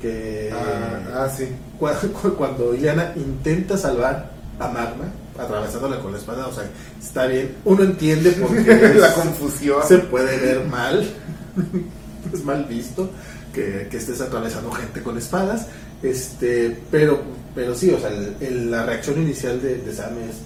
que 0.00 0.50
Ah, 0.52 1.24
ah, 1.24 1.28
sí. 1.28 1.48
cu- 1.78 1.88
cu- 2.22 2.34
cuando 2.36 2.72
Ileana 2.74 3.12
intenta 3.16 3.76
salvar 3.76 4.30
a 4.60 4.68
Magma, 4.68 5.06
atravesándola 5.38 6.00
con 6.00 6.12
la 6.12 6.18
espada, 6.18 6.46
o 6.48 6.52
sea, 6.52 6.64
está 7.02 7.26
bien, 7.26 7.56
uno 7.64 7.84
entiende 7.84 8.32
por 8.32 8.50
qué 8.64 8.94
la 8.96 9.12
confusión. 9.14 9.80
se 9.86 9.98
puede 9.98 10.36
ver 10.38 10.64
mal, 10.66 11.08
es 12.32 12.44
mal 12.44 12.64
visto 12.64 13.10
que, 13.54 13.88
que 13.90 13.96
estés 13.96 14.20
atravesando 14.20 14.70
gente 14.72 15.02
con 15.02 15.16
espadas, 15.16 15.66
este, 16.02 16.76
pero, 16.90 17.20
pero 17.54 17.74
sí, 17.74 17.90
o 17.90 17.98
sea, 18.00 18.10
el- 18.10 18.36
el- 18.40 18.70
la 18.70 18.84
reacción 18.84 19.20
inicial 19.22 19.60
de, 19.62 19.76
de 19.78 19.94
Sam 19.94 20.12
es, 20.28 20.36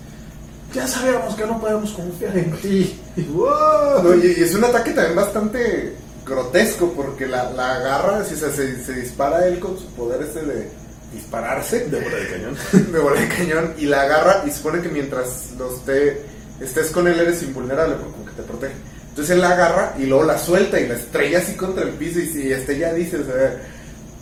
ya 0.74 0.86
sabíamos 0.86 1.34
que 1.34 1.46
no 1.46 1.60
podemos 1.60 1.90
confiar 1.92 2.36
en 2.38 2.52
ti, 2.58 2.98
y, 3.16 3.22
¡wow! 3.32 4.02
No, 4.02 4.14
y, 4.14 4.26
y 4.38 4.42
es 4.42 4.54
un 4.54 4.64
ataque 4.64 4.92
también 4.92 5.16
bastante 5.16 5.94
grotesco 6.24 6.92
porque 6.92 7.26
la, 7.26 7.50
la 7.50 7.74
agarra, 7.76 8.18
o 8.18 8.24
sea, 8.24 8.50
se, 8.50 8.82
se 8.84 8.92
dispara 8.94 9.46
él 9.48 9.58
con 9.58 9.76
su 9.78 9.86
poder 9.96 10.22
ese 10.22 10.42
de 10.42 10.68
dispararse 11.12 11.88
de 11.88 12.00
bola 12.00 12.16
de 12.16 12.28
cañón. 12.28 12.56
de 12.92 12.98
bola 12.98 13.20
de 13.20 13.28
cañón 13.28 13.74
y 13.78 13.86
la 13.86 14.02
agarra 14.02 14.42
y 14.46 14.50
supone 14.50 14.82
que 14.82 14.88
mientras 14.88 15.50
lo 15.58 15.74
esté, 15.74 16.22
estés 16.60 16.90
con 16.90 17.08
él 17.08 17.18
eres 17.18 17.42
invulnerable 17.42 17.96
porque 17.96 18.12
como 18.12 18.26
que 18.26 18.32
te 18.32 18.42
protege. 18.42 18.74
Entonces 19.08 19.34
él 19.34 19.40
la 19.42 19.50
agarra 19.50 19.94
y 19.98 20.06
luego 20.06 20.24
la 20.24 20.38
suelta 20.38 20.80
y 20.80 20.88
la 20.88 20.94
estrella 20.94 21.38
así 21.38 21.54
contra 21.54 21.84
el 21.84 21.90
piso 21.90 22.18
y 22.18 22.26
si 22.26 22.50
este 22.50 22.78
ya 22.78 22.94
dice, 22.94 23.18
o 23.18 23.24
sea, 23.24 23.60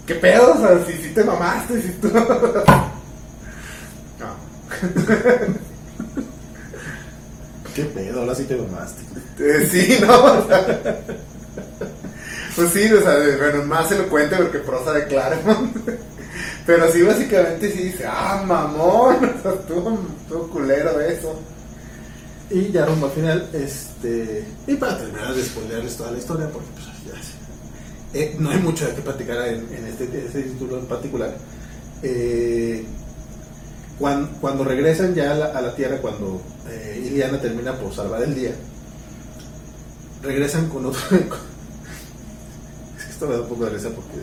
¿qué 0.07 0.17
pedo? 0.17 0.55
O 0.55 0.59
sea, 0.59 0.85
si, 0.87 0.93
si 0.95 1.11
te 1.11 1.25
mamaste, 1.25 1.81
si 1.81 1.89
tú... 2.01 2.11
No. 4.21 4.35
¿Qué 7.75 7.85
pedo? 7.85 8.21
Ahora 8.21 8.35
sí 8.35 8.45
te 8.45 8.57
mamaste. 8.57 9.03
Eh, 9.39 9.69
sí, 9.71 9.99
¿no? 10.05 10.25
O 10.25 10.47
sea, 10.47 10.67
pues 12.57 12.71
sí, 12.73 12.93
o 12.93 13.01
sea, 13.01 13.17
bueno, 13.39 13.65
más 13.65 13.91
elocuente 13.91 14.37
porque 14.37 14.59
prosa 14.59 14.93
de 14.93 15.07
Claremont. 15.07 15.75
Pero 16.71 16.93
sí, 16.93 17.03
básicamente 17.03 17.73
sí 17.73 17.83
dice, 17.83 18.05
ah, 18.07 18.45
mamón, 18.47 19.25
estuvo, 19.35 19.99
estuvo 20.23 20.47
culero 20.51 21.01
eso. 21.01 21.35
Y 22.49 22.71
ya 22.71 22.87
rumbo 22.87 23.07
al 23.07 23.13
final, 23.13 23.49
este. 23.53 24.45
Y 24.69 24.77
para 24.77 24.97
terminar 24.99 25.35
de 25.35 25.43
spoilerles 25.43 25.97
toda 25.97 26.13
la 26.13 26.19
historia, 26.19 26.49
porque 26.49 26.69
pues 26.75 26.87
ya 27.07 27.21
sé. 27.21 27.33
Eh, 28.15 28.37
no 28.39 28.51
hay 28.51 28.59
mucho 28.59 28.87
de 28.87 28.95
qué 28.95 29.03
platicar 29.03 29.49
en, 29.49 29.67
este, 29.85 30.05
este 30.05 30.43
título 30.43 30.79
en 30.79 30.87
particular. 30.87 31.35
Eh, 32.05 32.85
cuan- 33.99 34.29
cuando, 34.41 34.63
regresan 34.63 35.13
ya 35.17 35.33
a 35.33 35.35
la, 35.35 35.47
a 35.47 35.61
la 35.63 35.75
Tierra, 35.75 35.99
cuando 36.01 36.41
eh, 36.69 37.03
Iliana 37.05 37.41
termina 37.41 37.73
por 37.75 37.93
salvar 37.93 38.23
el 38.23 38.37
día, 38.37 38.53
regresan 40.23 40.69
con 40.69 40.87
otro. 40.87 41.01
es 42.97 43.05
que 43.05 43.11
esto 43.11 43.27
me 43.27 43.35
da 43.35 43.41
un 43.43 43.49
poco 43.49 43.65
de 43.65 43.71
risa 43.71 43.89
porque 43.89 44.19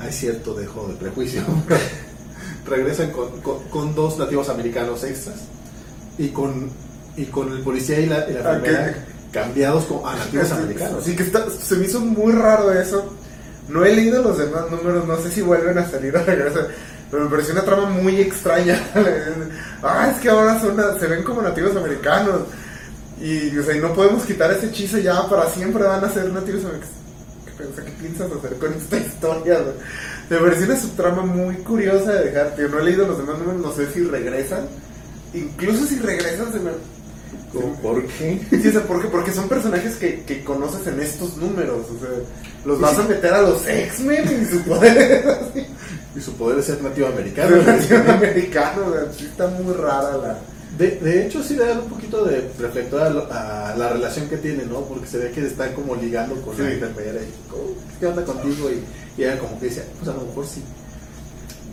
hay 0.00 0.12
cierto 0.12 0.54
dejo 0.54 0.86
de 0.88 0.94
prejuicio. 0.94 1.42
regresan 2.66 3.10
con, 3.12 3.40
con- 3.40 3.62
con 3.70 3.94
dos 3.94 4.18
nativos 4.18 4.48
americanos 4.48 5.02
extras 5.04 5.36
y 6.18 6.28
con, 6.28 6.70
y 7.16 7.24
con 7.26 7.50
el 7.52 7.60
policía 7.62 7.98
y 8.00 8.06
la, 8.06 8.28
y 8.28 8.34
la 8.34 8.40
Ah, 8.50 8.54
enfermera 8.56 8.92
¿qué? 8.92 8.98
cambiados 9.32 9.84
como 9.84 10.06
a 10.06 10.14
nativos 10.16 10.52
americanos. 10.52 11.04
Sí, 11.04 11.16
que 11.16 11.22
está- 11.22 11.46
se 11.50 11.76
me 11.76 11.86
hizo 11.86 12.00
muy 12.00 12.32
raro 12.32 12.72
eso. 12.72 13.14
No 13.68 13.84
he 13.84 13.94
leído 13.94 14.22
los 14.22 14.38
demás 14.38 14.70
números, 14.70 15.06
no 15.06 15.16
sé 15.18 15.30
si 15.30 15.40
vuelven 15.42 15.76
a 15.78 15.88
salir 15.88 16.14
o 16.16 16.22
regresan. 16.24 16.66
Pero 17.10 17.24
me 17.24 17.30
pareció 17.30 17.52
una 17.54 17.64
trama 17.64 17.88
muy 17.88 18.20
extraña. 18.20 18.82
ah, 19.82 20.10
es 20.14 20.20
que 20.20 20.28
ahora 20.28 20.60
son, 20.60 20.76
se 21.00 21.06
ven 21.06 21.22
como 21.22 21.40
nativos 21.42 21.74
americanos. 21.76 22.42
Y, 23.20 23.56
o 23.58 23.62
sea, 23.64 23.74
y 23.76 23.80
no 23.80 23.94
podemos 23.94 24.24
quitar 24.24 24.50
ese 24.52 24.66
hechizo 24.66 24.98
ya 24.98 25.26
para 25.28 25.48
siempre 25.50 25.82
van 25.84 26.04
a 26.04 26.10
ser 26.10 26.30
nativos 26.32 26.64
americanos. 26.64 26.94
¿Qué, 27.58 27.64
pe- 27.64 27.70
o 27.70 27.74
sea, 27.74 27.84
¿qué 27.84 27.90
piensas 27.92 28.30
hacer 28.32 28.56
con 28.58 28.72
esta 28.72 28.96
historia? 28.96 29.58
Me 30.30 30.36
pareció 30.38 30.66
una 30.66 30.80
subtrama 30.80 31.22
muy 31.26 31.56
curiosa 31.56 32.12
de 32.12 32.24
dejar. 32.26 32.54
Tío, 32.54 32.68
no 32.68 32.78
he 32.78 32.84
leído 32.84 33.06
los 33.06 33.18
demás 33.18 33.38
números, 33.38 33.60
no 33.60 33.72
sé 33.72 33.90
si 33.92 34.02
regresan. 34.04 34.66
Incluso 35.34 35.84
si 35.86 35.98
regresan, 35.98 36.52
se 36.52 36.58
me, 36.60 36.70
Como, 37.52 37.74
¿Por 37.82 38.04
qué? 38.06 38.40
Sí, 38.50 38.68
o 38.68 38.72
sea, 38.72 38.82
¿por 38.84 39.02
qué? 39.02 39.08
Porque 39.08 39.32
son 39.32 39.48
personajes 39.48 39.96
que, 39.96 40.22
que 40.24 40.42
conoces 40.44 40.86
en 40.86 41.00
estos 41.00 41.36
números. 41.36 41.86
O 41.94 41.98
sea, 42.00 42.08
los 42.64 42.80
vas 42.80 42.98
a 42.98 43.02
meter 43.04 43.32
a 43.34 43.42
los 43.42 43.66
X-Men 43.66 44.42
y 44.42 44.46
su 44.46 44.62
poder 44.62 45.26
así, 45.50 45.66
Y 46.16 46.20
su 46.20 46.32
poder 46.34 46.58
es 46.60 46.66
ser 46.66 46.82
nativo 46.82 47.08
americano. 47.08 47.56
latinoamericano. 47.56 48.86
o 48.86 48.92
sea, 48.92 49.12
sí 49.16 49.24
está 49.26 49.46
muy 49.48 49.74
rara 49.74 50.16
la. 50.16 50.38
De, 50.78 50.90
de 50.92 51.26
hecho, 51.26 51.42
sí 51.42 51.54
le 51.56 51.72
un 51.72 51.88
poquito 51.88 52.24
de 52.24 52.50
reflector 52.58 53.02
a, 53.02 53.10
lo- 53.10 53.28
a 53.32 53.74
la 53.76 53.88
relación 53.88 54.28
que 54.28 54.36
tiene, 54.36 54.64
¿no? 54.64 54.82
Porque 54.82 55.06
se 55.08 55.18
ve 55.18 55.32
que 55.32 55.44
están 55.44 55.72
como 55.74 55.96
ligando 55.96 56.40
con 56.42 56.54
Sí. 56.56 56.62
la 56.62 56.70
enfermera 56.72 57.20
y, 57.20 57.32
"Oh, 57.52 57.74
¿qué 57.98 58.06
onda 58.06 58.24
contigo? 58.24 58.70
Y, 58.70 59.20
y 59.20 59.24
ella 59.24 59.38
como 59.40 59.58
que 59.58 59.66
dice, 59.66 59.84
pues 59.98 60.08
a 60.08 60.14
lo 60.14 60.22
mejor 60.26 60.46
sí. 60.46 60.62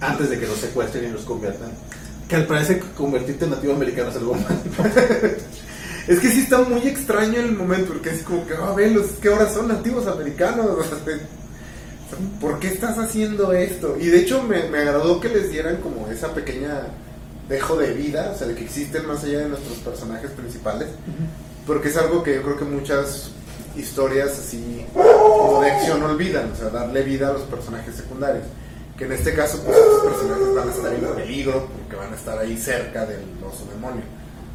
Antes 0.01 0.29
de 0.31 0.39
que 0.39 0.47
los 0.47 0.57
secuestren 0.57 1.05
y 1.05 1.09
los 1.13 1.21
conviertan. 1.21 1.69
Que 2.27 2.35
al 2.37 2.47
parecer 2.47 2.79
convertirte 2.97 3.45
en 3.45 3.51
nativo 3.51 3.73
americano 3.73 4.09
es 4.09 4.15
algo 4.15 4.33
malo. 4.35 4.59
Es 6.07 6.19
que 6.19 6.29
sí 6.31 6.39
está 6.41 6.59
muy 6.63 6.87
extraño 6.87 7.39
el 7.39 7.51
momento, 7.51 7.93
porque 7.93 8.09
es 8.09 8.23
como 8.23 8.45
que, 8.47 8.53
ah, 8.55 8.73
velos, 8.75 9.05
es 9.05 9.11
que 9.21 9.29
ahora 9.29 9.47
son 9.49 9.67
nativos 9.67 10.07
americanos. 10.07 10.65
¿Por 12.39 12.59
qué 12.59 12.67
estás 12.69 12.97
haciendo 12.97 13.51
esto? 13.53 13.97
Y 13.99 14.07
de 14.07 14.19
hecho 14.19 14.41
me, 14.43 14.69
me 14.69 14.79
agradó 14.79 15.19
que 15.19 15.29
les 15.29 15.51
dieran 15.51 15.77
como 15.77 16.07
esa 16.09 16.33
pequeña 16.33 16.87
dejo 17.47 17.75
de 17.77 17.93
vida, 17.93 18.31
o 18.33 18.37
sea, 18.37 18.47
de 18.47 18.55
que 18.55 18.63
existen 18.63 19.05
más 19.07 19.23
allá 19.23 19.39
de 19.39 19.49
nuestros 19.49 19.77
personajes 19.79 20.31
principales. 20.31 20.89
Porque 21.65 21.89
es 21.89 21.97
algo 21.97 22.23
que 22.23 22.35
yo 22.35 22.43
creo 22.43 22.57
que 22.57 22.65
muchas 22.65 23.31
historias 23.75 24.39
así 24.39 24.85
como 24.93 25.61
de 25.61 25.71
acción 25.71 26.03
olvidan, 26.03 26.51
o 26.51 26.55
sea, 26.55 26.69
darle 26.69 27.03
vida 27.03 27.29
a 27.29 27.33
los 27.33 27.43
personajes 27.43 27.95
secundarios. 27.95 28.45
Que 28.97 29.05
en 29.05 29.11
este 29.11 29.33
caso, 29.33 29.59
pues 29.65 29.77
estos 29.77 30.03
personajes 30.03 30.55
van 30.55 30.69
a 30.69 30.71
estar 30.71 30.93
en 30.93 31.15
peligro 31.15 31.67
porque 31.77 31.95
van 31.97 32.13
a 32.13 32.15
estar 32.15 32.37
ahí 32.37 32.57
cerca 32.57 33.05
del 33.05 33.21
oso 33.45 33.65
demonio. 33.73 34.03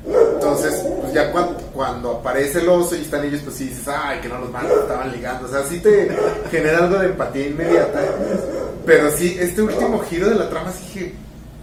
Entonces, 0.07 0.83
pues 1.03 1.13
ya 1.13 1.31
cuando, 1.31 1.59
cuando 1.75 2.11
aparece 2.13 2.61
el 2.61 2.69
oso 2.71 2.97
y 2.97 3.03
están 3.03 3.25
ellos, 3.25 3.43
pues 3.45 3.57
sí 3.57 3.67
dices, 3.67 3.87
ay, 3.87 4.21
que 4.21 4.29
no 4.29 4.39
los 4.39 4.51
malos 4.51 4.73
estaban 4.81 5.13
ligando. 5.13 5.47
O 5.47 5.51
sea, 5.51 5.63
sí 5.65 5.81
te 5.81 6.11
genera 6.51 6.79
algo 6.79 6.99
de 6.99 7.07
empatía 7.09 7.49
inmediata. 7.49 8.01
Pero 8.87 9.11
sí, 9.11 9.37
este 9.39 9.61
último 9.61 10.01
giro 10.01 10.31
de 10.31 10.37
la 10.37 10.49
trama, 10.49 10.73
sí 10.73 10.85
dije, 10.95 11.15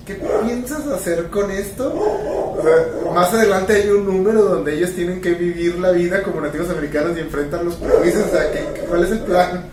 ¿qué 0.07 0.15
piensas 0.45 0.87
hacer 0.87 1.25
con 1.27 1.51
esto? 1.51 1.93
O 1.93 2.61
sea, 2.63 3.11
más 3.13 3.31
adelante 3.33 3.73
hay 3.73 3.89
un 3.89 4.05
número 4.05 4.41
donde 4.43 4.73
ellos 4.75 4.91
tienen 4.93 5.21
que 5.21 5.33
vivir 5.33 5.77
la 5.77 5.91
vida 5.91 6.23
como 6.23 6.41
nativos 6.41 6.69
americanos 6.71 7.15
y 7.17 7.19
enfrentan 7.19 7.65
los 7.65 7.75
prejuicios. 7.75 8.25
O 8.27 8.29
sea, 8.31 8.51
¿qué- 8.51 8.85
¿cuál 8.87 9.03
es 9.03 9.11
el 9.11 9.19
plan? 9.19 9.65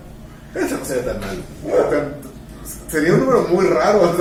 Eso 0.55 0.77
no 0.79 0.85
se 0.85 0.97
ve 0.97 1.03
tan 1.03 1.20
mal. 1.20 1.37
Tan- 1.90 2.14
Sería 2.90 3.14
un 3.14 3.20
número 3.20 3.42
muy 3.49 3.66
raro. 3.66 4.12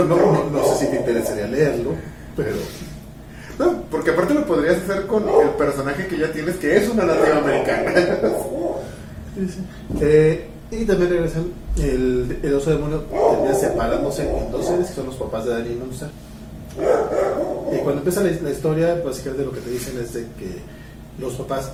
no 0.52 0.66
sé 0.76 0.86
si 0.86 0.92
te 0.92 0.98
interesaría 0.98 1.48
leerlo, 1.48 1.92
pero... 2.38 2.56
No, 3.60 3.84
porque 3.92 4.10
aparte 4.12 4.34
lo 4.34 4.46
podrías 4.48 4.78
hacer 4.78 5.06
con 5.06 5.24
el 5.30 5.50
personaje 5.50 6.08
que 6.08 6.18
ya 6.18 6.32
tienes, 6.32 6.56
que 6.56 6.76
es 6.78 6.90
una 6.90 7.06
nativa 7.06 7.38
americana. 7.38 7.92
Eh, 10.00 10.48
y 10.72 10.86
también 10.86 11.10
regresan 11.10 11.46
el, 11.78 12.54
oso 12.56 12.70
demonio 12.70 13.02
termina 13.02 13.56
separándose 13.56 14.30
en 14.30 14.52
dos 14.52 14.66
seres 14.66 14.88
que 14.88 14.94
son 14.94 15.08
los 15.08 15.16
papás 15.16 15.46
de 15.46 15.52
Dani 15.52 15.76
Munster. 15.76 16.10
Y 17.72 17.78
cuando 17.78 18.00
empieza 18.00 18.22
la, 18.22 18.32
la 18.42 18.50
historia, 18.50 19.02
básicamente 19.04 19.46
lo 19.46 19.52
que 19.52 19.62
te 19.62 19.70
dicen 19.70 20.00
es 20.00 20.14
de 20.14 20.22
que 20.22 20.62
los 21.20 21.34
papás 21.34 21.72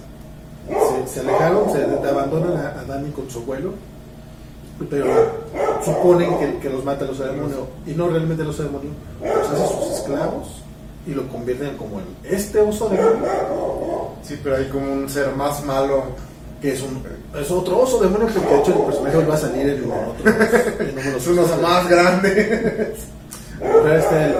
se, 0.68 1.14
se 1.14 1.20
alejaron, 1.22 1.72
se 1.72 1.84
abandonan 1.84 2.58
a, 2.58 2.80
a 2.80 2.84
Dani 2.86 3.12
con 3.12 3.30
su 3.30 3.40
abuelo, 3.40 3.74
pero 4.90 5.06
suponen 5.84 6.38
que, 6.38 6.60
que 6.60 6.70
los 6.70 6.84
mata 6.84 7.06
el 7.06 7.12
oso 7.12 7.26
demonio, 7.26 7.68
y 7.86 7.92
no 7.92 8.08
realmente 8.10 8.44
el 8.44 8.50
oso 8.50 8.64
demonio, 8.64 8.92
los 9.22 9.50
hace 9.50 9.76
sus 9.76 9.98
esclavos 9.98 10.64
y 11.08 11.12
lo 11.12 11.28
convierten 11.28 11.76
como 11.78 12.00
en 12.00 12.06
este 12.24 12.60
oso 12.60 12.90
demonio, 12.90 13.28
Sí, 14.22 14.40
pero 14.44 14.58
hay 14.58 14.66
como 14.66 14.92
un 14.92 15.10
ser 15.10 15.34
más 15.36 15.64
malo. 15.64 16.04
Que 16.62 16.74
es, 16.74 16.82
un, 16.82 17.02
es 17.40 17.50
otro 17.52 17.80
oso 17.80 18.00
demonio, 18.02 18.28
porque 18.28 18.48
de 18.54 18.60
hecho 18.62 18.76
el 18.80 18.86
personaje 18.86 19.26
va 19.26 19.36
a 19.36 19.38
salir 19.38 19.70
en 19.70 19.84
otro, 19.92 20.32
en 20.80 20.96
número 20.96 21.18
Es 21.18 21.28
uno 21.28 21.48
más 21.62 21.88
grande. 21.90 22.94
Pero 23.60 23.96
este 23.98 24.16
el, 24.26 24.32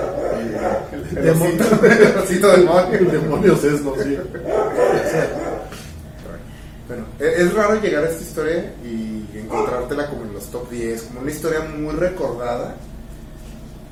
el, 1.12 1.18
El 1.18 1.24
demonio- 1.26 2.24
osito, 2.24 2.54
el 2.54 2.62
demonio. 2.62 3.00
el 3.00 3.12
demonio 3.12 3.58
sí. 3.58 3.68
Bueno, 6.88 7.06
e- 7.20 7.34
es 7.44 7.54
raro 7.54 7.80
llegar 7.82 8.04
a 8.04 8.10
esta 8.10 8.22
historia 8.24 8.74
y 8.84 9.26
encontrártela 9.38 10.08
como 10.08 10.24
en 10.24 10.34
los 10.34 10.46
top 10.46 10.70
10, 10.72 11.02
como 11.04 11.22
una 11.22 11.32
historia 11.32 11.60
muy 11.62 11.94
recordada, 11.96 12.76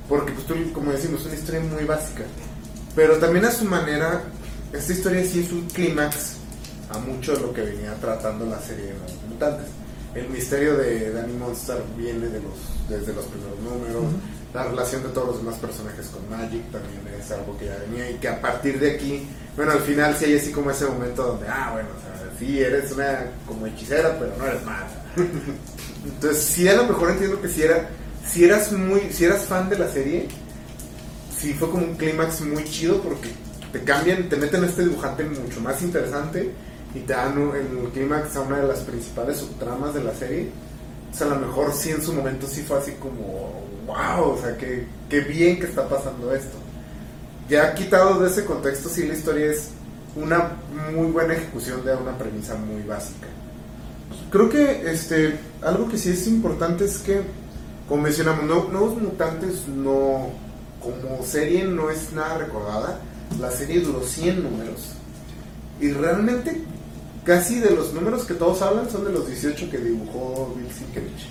porque 0.10 0.32
pues 0.32 0.48
tú, 0.48 0.56
como 0.74 0.92
decimos, 0.92 1.22
es 1.22 1.28
una 1.28 1.36
historia 1.36 1.60
muy 1.62 1.84
básica. 1.84 2.24
Pero 2.96 3.18
también 3.18 3.46
a 3.46 3.52
su 3.52 3.66
manera, 3.66 4.22
esta 4.74 4.94
historia 4.94 5.24
sí 5.24 5.42
es 5.46 5.52
un 5.52 5.68
clímax 5.70 6.38
a 6.90 6.98
mucho 7.00 7.36
de 7.36 7.42
lo 7.42 7.54
que 7.54 7.62
venía 7.62 7.94
tratando 7.96 8.46
la 8.46 8.60
serie 8.60 8.86
de 8.86 8.94
los 8.94 9.14
mutantes. 9.30 9.68
El 10.16 10.30
misterio 10.30 10.78
de 10.78 11.12
Danny 11.12 11.34
Monster 11.34 11.78
viene 11.96 12.28
de 12.28 12.42
los, 12.42 12.54
desde 12.90 13.14
los 13.14 13.26
primeros 13.26 13.60
números. 13.60 14.06
La 14.54 14.64
relación 14.64 15.04
de 15.04 15.10
todos 15.10 15.28
los 15.28 15.38
demás 15.40 15.56
personajes 15.56 16.08
con 16.08 16.28
Magic 16.30 16.64
también 16.72 17.02
es 17.20 17.30
algo 17.32 17.58
que 17.58 17.66
ya 17.66 17.78
venía 17.88 18.10
y 18.10 18.16
que 18.16 18.28
a 18.28 18.42
partir 18.42 18.80
de 18.80 18.96
aquí, 18.96 19.28
bueno, 19.56 19.74
al 19.74 19.82
final 19.82 20.16
sí 20.18 20.26
hay 20.26 20.38
así 20.38 20.52
como 20.52 20.72
ese 20.72 20.86
momento 20.86 21.24
donde, 21.24 21.48
ah, 21.48 21.72
bueno, 21.74 21.90
o 21.90 22.02
sea, 22.02 22.32
sí 22.40 22.60
eres 22.60 22.92
una 22.94 23.32
como 23.46 23.68
hechicera, 23.68 24.18
pero 24.18 24.34
no 24.38 24.48
eres 24.48 24.64
mala. 24.64 24.88
Entonces, 26.06 26.42
sí 26.42 26.68
a 26.68 26.76
lo 26.76 26.86
mejor 26.86 27.12
entiendo 27.12 27.42
que 27.42 27.50
si 27.50 27.64
era, 27.64 27.90
si 28.26 28.46
eras 28.46 28.72
muy, 28.72 29.12
si 29.12 29.26
eras 29.26 29.44
fan 29.44 29.70
de 29.70 29.78
la 29.78 29.90
serie, 29.90 30.28
sí 31.38 31.54
fue 31.54 31.70
como 31.70 31.86
un 31.86 31.96
clímax 31.96 32.42
muy 32.42 32.64
chido 32.64 33.02
porque 33.02 33.30
te 33.72 33.84
cambian, 33.84 34.30
te 34.30 34.38
meten 34.38 34.64
a 34.64 34.68
este 34.68 34.84
dibujante 34.84 35.24
mucho 35.26 35.60
más 35.62 35.82
interesante 35.82 36.52
y 36.98 37.06
dan 37.06 37.38
en 37.38 37.86
el 37.86 37.90
clímax 37.94 38.36
a 38.36 38.42
una 38.42 38.58
de 38.58 38.68
las 38.68 38.80
principales 38.80 39.38
subtramas 39.38 39.94
de 39.94 40.04
la 40.04 40.14
serie. 40.14 40.50
O 41.12 41.16
sea, 41.16 41.28
a 41.28 41.30
lo 41.32 41.48
mejor 41.48 41.74
sí 41.74 41.92
en 41.92 42.02
su 42.02 42.14
momento 42.14 42.48
sí 42.48 42.64
fue 42.64 42.78
así 42.78 42.94
como, 42.94 43.64
wow, 43.86 44.34
o 44.34 44.42
sea, 44.42 44.58
qué, 44.58 44.86
qué 45.10 45.22
bien 45.22 45.60
que 45.60 45.66
está 45.66 45.88
pasando 45.88 46.34
esto. 46.34 46.58
Ya 47.50 47.74
quitado 47.74 48.20
de 48.20 48.30
ese 48.30 48.46
contexto, 48.46 48.90
sí 48.90 49.08
la 49.08 49.14
historia 49.14 49.52
es 49.52 49.70
una 50.16 50.54
muy 50.94 51.12
buena 51.12 51.34
ejecución 51.34 51.86
de 51.86 51.96
una 51.96 52.18
premisa 52.18 52.56
muy 52.56 52.82
básica. 52.84 53.28
Creo 54.32 54.50
que 54.50 54.92
este 54.92 55.38
algo 55.62 55.88
que 55.88 55.98
sí 55.98 56.10
es 56.10 56.28
importante 56.28 56.86
es 56.86 56.98
que, 56.98 57.22
como 57.88 58.04
mencionamos, 58.04 58.46
Nuevos 58.46 59.02
Mutantes 59.02 59.68
no, 59.68 60.30
como 60.82 61.24
serie 61.24 61.64
no 61.64 61.90
es 61.90 62.12
nada 62.14 62.40
recordada. 62.40 63.00
La 63.40 63.52
serie 63.52 63.82
duró 63.82 64.04
100 64.04 64.44
números. 64.44 64.90
Y 65.80 65.92
realmente 65.92 66.64
casi 67.28 67.60
de 67.60 67.72
los 67.72 67.94
números 67.94 68.24
que 68.24 68.34
todos 68.34 68.62
hablan 68.64 68.90
son 68.90 69.04
de 69.06 69.12
los 69.12 69.28
18 69.28 69.70
que 69.70 69.78
dibujó 69.78 70.56
Bill 70.58 70.72
Sienkiewicz. 70.72 71.26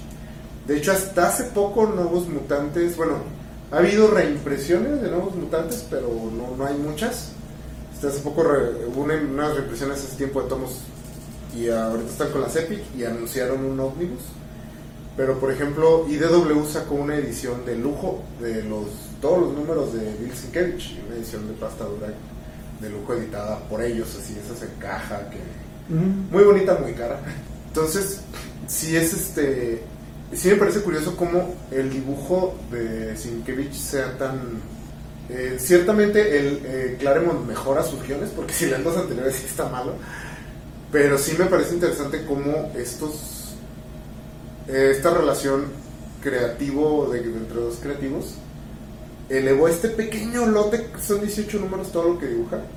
De 0.69 0.77
hecho, 0.77 0.93
hasta 0.93 1.29
hace 1.29 1.45
poco 1.45 1.87
Nuevos 1.87 2.29
Mutantes, 2.29 2.97
bueno, 2.97 3.15
ha 3.73 3.79
habido 3.79 4.09
reimpresiones 4.11 5.01
de 5.01 5.09
Nuevos 5.11 5.35
Mutantes, 5.35 5.87
pero 5.91 6.09
no, 6.37 6.55
no 6.57 6.67
hay 6.67 6.77
muchas. 6.77 7.31
Hasta 7.95 8.09
hace 8.09 8.21
poco 8.21 8.43
re- 8.43 8.85
unas 8.95 9.55
reimpresiones 9.57 9.99
hace 10.05 10.17
tiempo 10.17 10.43
de 10.43 10.49
tomos 10.51 10.81
y 11.57 11.71
ahorita 11.71 12.11
están 12.11 12.31
con 12.31 12.43
las 12.43 12.55
Epic 12.55 12.81
y 12.95 13.05
anunciaron 13.05 13.65
un 13.65 13.81
ómnibus. 13.81 14.21
Pero 15.17 15.41
por 15.41 15.51
ejemplo, 15.51 16.05
IDW 16.07 16.67
sacó 16.71 16.95
una 16.97 17.17
edición 17.17 17.65
de 17.65 17.75
lujo 17.77 18.23
de 18.43 18.63
los 18.65 18.85
todos 19.23 19.41
los 19.41 19.55
números 19.55 19.95
de 19.95 20.01
Bill 20.21 20.33
Sienkiewicz, 20.35 20.91
una 21.07 21.17
edición 21.17 21.49
de 21.49 21.55
pasta 21.55 21.85
dura 21.85 22.09
de 22.81 22.91
lujo 22.91 23.15
editada 23.15 23.59
por 23.71 23.81
ellos, 23.83 24.15
así 24.21 24.37
esas 24.39 24.63
en 24.63 24.75
caja 24.79 25.31
que 25.31 25.39
muy 25.89 26.45
bonita, 26.45 26.79
muy 26.79 26.95
cara. 26.95 27.23
Entonces, 27.69 28.23
sí 28.67 28.97
es 28.97 29.13
este. 29.13 29.89
Sí 30.33 30.49
me 30.49 30.57
parece 30.57 30.83
curioso 30.83 31.17
cómo 31.17 31.67
el 31.71 31.91
dibujo 31.91 32.67
de 32.71 33.17
Sienkiewicz 33.17 33.77
sea 33.79 34.17
tan. 34.19 34.65
eh, 35.29 35.57
ciertamente 35.61 36.39
el 36.39 36.63
eh, 36.65 36.97
Claremont 37.01 37.47
mejora 37.47 37.83
sus 37.85 38.03
guiones, 38.03 38.31
porque 38.31 38.55
si 38.55 38.67
leen 38.67 38.85
los 38.85 38.97
anteriores 38.97 39.37
sí 39.37 39.47
está 39.47 39.69
malo. 39.69 40.01
Pero 40.91 41.19
sí 41.19 41.37
me 41.39 41.47
parece 41.47 41.75
interesante 41.75 42.25
cómo 42.25 42.73
estos. 42.75 43.59
eh, 44.67 44.91
esta 44.93 45.11
relación 45.15 45.85
creativo 46.21 47.09
de, 47.13 47.21
de 47.23 47.39
entre 47.39 47.61
dos 47.61 47.79
creativos 47.81 48.43
elevó 49.29 49.69
este 49.69 49.89
pequeño 49.91 50.47
lote, 50.47 50.91
son 51.01 51.21
18 51.23 51.59
números 51.61 51.93
todo 51.93 52.05
lo 52.15 52.19
que 52.19 52.27
dibuja, 52.29 52.69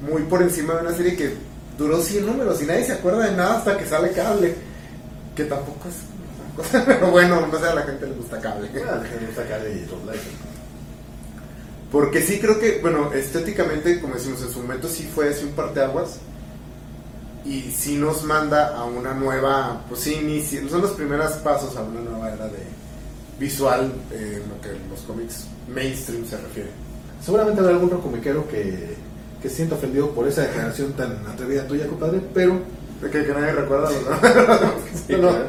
muy 0.00 0.24
por 0.24 0.42
encima 0.42 0.74
de 0.74 0.82
una 0.82 0.94
serie 0.94 1.16
que 1.16 1.48
duró 1.78 2.02
100 2.02 2.26
números 2.26 2.60
y 2.60 2.66
nadie 2.66 2.84
se 2.84 2.92
acuerda 2.92 3.30
de 3.30 3.36
nada 3.36 3.58
hasta 3.58 3.78
que 3.78 3.86
sale 3.86 4.10
cable. 4.12 4.54
Que 5.34 5.44
tampoco 5.44 5.88
es 5.88 5.94
una 6.42 6.56
cosa, 6.56 6.84
pero 6.86 7.10
bueno, 7.12 7.46
no 7.46 7.58
sé, 7.58 7.66
a 7.66 7.74
la 7.74 7.82
gente 7.82 8.06
le 8.06 8.12
gusta 8.14 8.40
cable. 8.40 8.68
Ah, 8.86 9.00
déjame 9.02 9.34
sacar 9.34 9.62
de 9.62 9.86
Rob 9.86 10.04
Liefeld. 10.04 10.36
Porque 11.90 12.20
sí 12.20 12.38
creo 12.38 12.58
que, 12.58 12.80
bueno, 12.82 13.12
estéticamente, 13.14 14.00
como 14.00 14.14
decimos 14.14 14.42
en 14.42 14.50
su 14.50 14.58
momento, 14.60 14.88
sí 14.88 15.08
fue 15.14 15.30
así 15.30 15.44
un 15.44 15.52
parteaguas. 15.52 16.18
Y 17.44 17.70
sí 17.70 17.96
nos 17.96 18.24
manda 18.24 18.76
a 18.76 18.84
una 18.84 19.14
nueva, 19.14 19.82
pues 19.88 20.00
sí, 20.02 20.14
inicia- 20.20 20.68
son 20.68 20.82
los 20.82 20.90
primeros 20.90 21.32
pasos 21.36 21.76
a 21.76 21.82
una 21.82 22.00
nueva 22.00 22.30
era 22.32 22.46
de 22.46 22.58
visual 23.38 23.90
eh, 24.12 24.42
en 24.42 24.48
lo 24.50 24.60
que 24.60 24.68
los 24.90 25.00
cómics 25.06 25.44
mainstream 25.72 26.26
se 26.26 26.36
refiere. 26.36 26.68
Seguramente 27.24 27.60
habrá 27.60 27.72
algún 27.72 27.88
comiquero 27.88 28.46
que, 28.48 28.96
que 29.42 29.48
se 29.48 29.56
sienta 29.56 29.76
ofendido 29.76 30.10
por 30.10 30.26
esa 30.26 30.42
declaración 30.42 30.92
tan 30.92 31.26
atrevida 31.26 31.66
tuya, 31.66 31.86
compadre, 31.86 32.20
pero, 32.34 32.60
De 33.00 33.10
que, 33.10 33.24
que 33.24 33.32
nadie 33.32 33.52
recuerda 33.52 33.88
Sí, 33.88 35.12
no, 35.12 35.28
claro. 35.28 35.46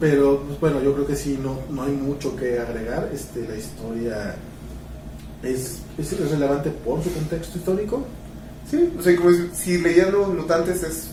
pero 0.00 0.42
pues, 0.46 0.60
bueno, 0.60 0.82
yo 0.82 0.94
creo 0.94 1.06
que 1.06 1.16
sí, 1.16 1.38
no, 1.42 1.58
no 1.70 1.82
hay 1.82 1.92
mucho 1.92 2.34
que 2.36 2.58
agregar. 2.58 3.10
Este, 3.12 3.46
la 3.46 3.56
historia 3.56 4.36
es, 5.42 5.78
es 5.98 6.30
relevante 6.30 6.70
por 6.70 7.02
su 7.02 7.12
contexto 7.12 7.58
histórico. 7.58 8.04
Sí, 8.70 8.92
o 8.98 9.02
sea, 9.02 9.16
como 9.16 9.30
si, 9.30 9.50
si 9.54 9.78
leían 9.78 10.12
los 10.12 10.28
mutantes 10.28 10.82
es 10.82 11.08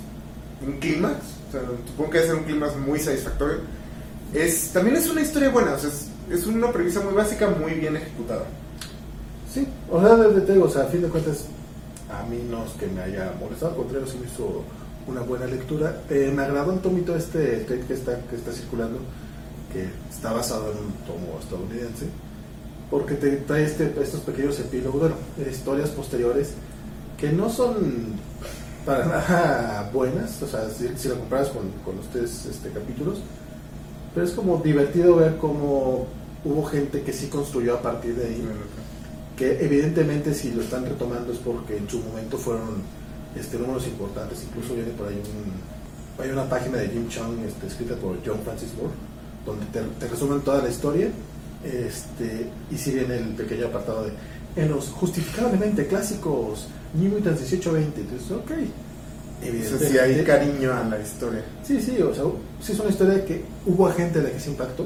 un 0.66 0.80
clímax, 0.80 1.18
o 1.50 1.52
sea, 1.52 1.62
supongo 1.88 2.10
que 2.10 2.22
ser 2.22 2.36
un 2.36 2.44
clímax 2.44 2.76
muy 2.78 3.00
satisfactorio. 3.00 3.58
Es, 4.34 4.72
también 4.72 4.98
es 4.98 5.10
una 5.10 5.22
historia 5.22 5.50
buena, 5.50 5.74
o 5.74 5.80
sea, 5.80 5.90
es, 5.90 6.08
es 6.30 6.48
una 6.48 6.72
premisa 6.72 7.02
muy 7.02 7.14
básica, 7.14 7.50
muy 7.50 7.74
bien 7.74 7.96
ejecutada. 7.96 8.46
Sí, 9.54 9.66
o 9.90 10.02
sea, 10.02 10.16
desde 10.16 10.42
te 10.42 10.54
digo, 10.54 10.66
o 10.66 10.70
sea, 10.70 10.84
a 10.84 10.88
fin 10.88 11.02
de 11.02 11.08
cuentas, 11.08 11.46
a 12.12 12.24
mí 12.24 12.40
no 12.50 12.66
es 12.66 12.72
que 12.72 12.88
me 12.88 13.02
haya 13.02 13.34
molestado, 13.40 13.72
al 13.72 13.78
contrario, 13.78 14.08
sí 14.08 14.18
me 14.20 14.28
hizo 14.28 14.64
una 15.08 15.22
buena 15.22 15.46
lectura. 15.46 16.02
Eh, 16.10 16.32
me 16.34 16.44
agradó 16.44 16.74
el 16.74 16.80
tomito 16.80 17.16
este 17.16 17.66
que 17.66 17.94
está, 17.94 18.20
que 18.22 18.36
está 18.36 18.52
circulando, 18.52 19.00
que 19.72 19.90
está 20.10 20.34
basado 20.34 20.72
en 20.72 20.78
un 20.78 20.92
tomo 21.06 21.40
estadounidense, 21.40 22.08
porque 22.90 23.16
te 23.16 23.38
trae 23.38 23.66
este, 23.66 23.94
estos 24.02 24.22
pequeños 24.22 24.60
epílogos, 24.60 25.02
bueno, 25.02 25.16
historias 25.50 25.90
posteriores 25.90 26.54
que 27.18 27.32
no 27.32 27.50
son 27.50 28.14
para 28.86 29.06
nada 29.06 29.90
buenas, 29.94 30.42
o 30.42 30.48
sea, 30.48 30.70
si, 30.70 30.90
si 30.96 31.08
lo 31.08 31.20
comparas 31.20 31.50
con, 31.50 31.72
con 31.84 31.98
los 31.98 32.08
tres 32.10 32.46
este, 32.46 32.70
capítulos, 32.70 33.20
pero 34.14 34.26
es 34.26 34.34
como 34.34 34.58
divertido 34.58 35.18
ver 35.18 35.38
cómo 35.38 36.08
hubo 36.46 36.64
gente 36.66 37.02
que 37.02 37.12
sí 37.12 37.28
construyó 37.28 37.76
a 37.76 37.82
partir 37.82 38.16
de 38.16 38.28
ahí 38.28 38.48
que 39.36 39.64
evidentemente 39.64 40.34
si 40.34 40.52
lo 40.52 40.62
están 40.62 40.86
retomando 40.86 41.34
es 41.34 41.40
porque 41.40 41.78
en 41.78 41.90
su 41.90 42.00
momento 42.00 42.38
fueron 42.38 42.82
este, 43.38 43.58
números 43.58 43.86
importantes, 43.88 44.44
incluso 44.44 44.76
viene 44.76 44.92
por 44.92 45.08
ahí 45.08 45.16
un, 45.16 46.24
hay 46.24 46.32
una 46.32 46.48
página 46.48 46.78
de 46.78 46.88
Jim 46.90 47.08
Chung 47.10 47.44
este, 47.46 47.68
escrita 47.68 47.96
por 47.96 48.18
John 48.26 48.40
Francis 48.44 48.70
Moore, 48.78 48.94
donde 49.46 49.66
te, 49.68 49.82
te 50.00 50.08
resumen 50.08 50.42
toda 50.42 50.62
la 50.62 50.70
historia, 50.70 51.10
este, 51.64 52.48
y 52.72 52.78
si 52.78 52.92
viene 52.92 53.18
el 53.18 53.30
pequeño 53.30 53.68
apartado 53.68 54.06
de 54.06 54.12
en 54.56 54.70
los 54.70 54.90
justificablemente 54.90 55.86
clásicos 55.88 56.68
New 56.94 57.12
Mutants 57.12 57.42
1820, 57.42 58.02
entonces 58.02 58.32
ok, 58.32 58.52
O 59.76 59.80
sea, 59.80 59.90
sí 59.90 59.98
hay 59.98 60.24
cariño 60.24 60.74
a 60.74 60.84
la 60.84 61.00
historia. 61.00 61.44
Sí, 61.64 61.82
sí, 61.82 62.02
o 62.02 62.14
sea, 62.14 62.24
sí 62.62 62.72
es 62.72 62.80
una 62.80 62.90
historia 62.90 63.26
que 63.26 63.44
hubo 63.66 63.92
gente 63.92 64.20
de 64.20 64.30
la 64.30 64.34
que 64.34 64.40
se 64.40 64.52
impactó. 64.52 64.86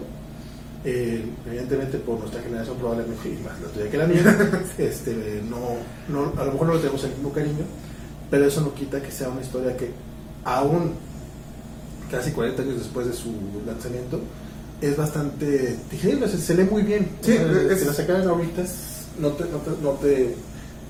Eh, 0.85 1.25
evidentemente 1.45 1.97
por 1.97 2.19
nuestra 2.19 2.41
generación 2.41 2.77
probablemente 2.77 3.27
y 3.29 3.33
más 3.43 3.59
la 3.59 3.67
tuya 3.67 3.89
que 3.91 3.97
la 3.97 4.07
mía, 4.07 4.61
este, 4.77 5.41
no, 5.49 5.57
no, 6.07 6.31
a 6.39 6.45
lo 6.45 6.53
mejor 6.53 6.67
no 6.67 6.73
le 6.75 6.79
tenemos 6.79 7.03
el 7.03 7.11
mismo 7.11 7.33
cariño, 7.33 7.65
pero 8.31 8.45
eso 8.45 8.61
no 8.61 8.73
quita 8.73 9.01
que 9.01 9.11
sea 9.11 9.27
una 9.27 9.41
historia 9.41 9.75
que 9.75 9.91
aún 10.45 10.93
casi 12.09 12.31
40 12.31 12.61
años 12.61 12.77
después 12.77 13.07
de 13.07 13.13
su 13.13 13.33
lanzamiento 13.67 14.21
es 14.81 14.95
bastante 14.95 15.75
digerible, 15.91 16.27
se 16.29 16.55
lee 16.55 16.63
muy 16.63 16.83
bien. 16.83 17.09
Sí, 17.21 17.33
O 17.33 17.51
sea, 17.51 17.61
es- 17.73 17.79
si 17.81 17.85
la 17.85 17.93
sacaran 17.93 18.27
ahorita 18.27 18.63
no 19.19 19.31
te, 19.33 19.43
no 19.43 19.57
te, 19.57 19.81
no 19.83 19.89
te 19.91 20.35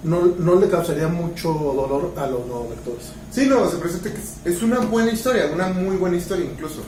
no, 0.04 0.26
no 0.38 0.56
le 0.62 0.70
causaría 0.70 1.08
mucho 1.08 1.52
dolor 1.52 2.14
a 2.16 2.28
los 2.28 2.46
nuevos 2.46 2.70
lectores. 2.70 3.08
Sí, 3.32 3.48
no, 3.48 3.68
se 3.70 3.78
presenta 3.78 4.12
que 4.14 4.20
es, 4.20 4.56
es 4.56 4.62
una 4.62 4.80
buena 4.80 5.12
historia, 5.12 5.50
una 5.52 5.68
muy 5.70 5.98
buena 5.98 6.16
historia 6.16 6.46
incluso. 6.46 6.82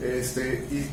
Este, 0.00 0.64
y 0.70 0.86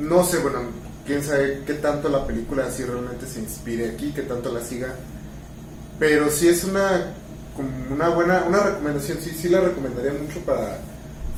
no 0.00 0.22
sé, 0.22 0.38
bueno, 0.38 0.60
quién 1.06 1.22
sabe 1.22 1.62
qué 1.66 1.74
tanto 1.74 2.08
la 2.08 2.26
película 2.26 2.66
así 2.66 2.84
realmente 2.84 3.26
se 3.26 3.40
inspire 3.40 3.90
aquí, 3.90 4.12
qué 4.14 4.22
tanto 4.22 4.52
la 4.52 4.60
siga. 4.60 4.94
Pero 5.98 6.30
sí 6.30 6.48
es 6.48 6.64
una, 6.64 7.14
como 7.56 7.68
una 7.90 8.08
buena, 8.08 8.44
una 8.44 8.60
recomendación, 8.60 9.18
sí, 9.20 9.30
sí 9.30 9.48
la 9.48 9.60
recomendaría 9.60 10.12
mucho 10.12 10.40
para 10.40 10.78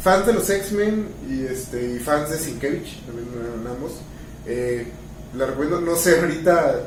fans 0.03 0.27
de 0.27 0.35
los 0.35 0.49
X-Men 0.49 1.09
y, 1.29 1.45
este, 1.45 1.95
y 1.95 1.99
fans 1.99 2.31
de 2.31 2.39
Sienkiewicz, 2.39 3.05
también 3.07 3.29
eran 3.35 3.75
ambos. 3.75 3.93
Eh, 4.47 4.87
la 5.37 5.47
recomiendo, 5.47 5.81
no 5.81 5.97
sé 5.97 6.21
ahorita 6.21 6.81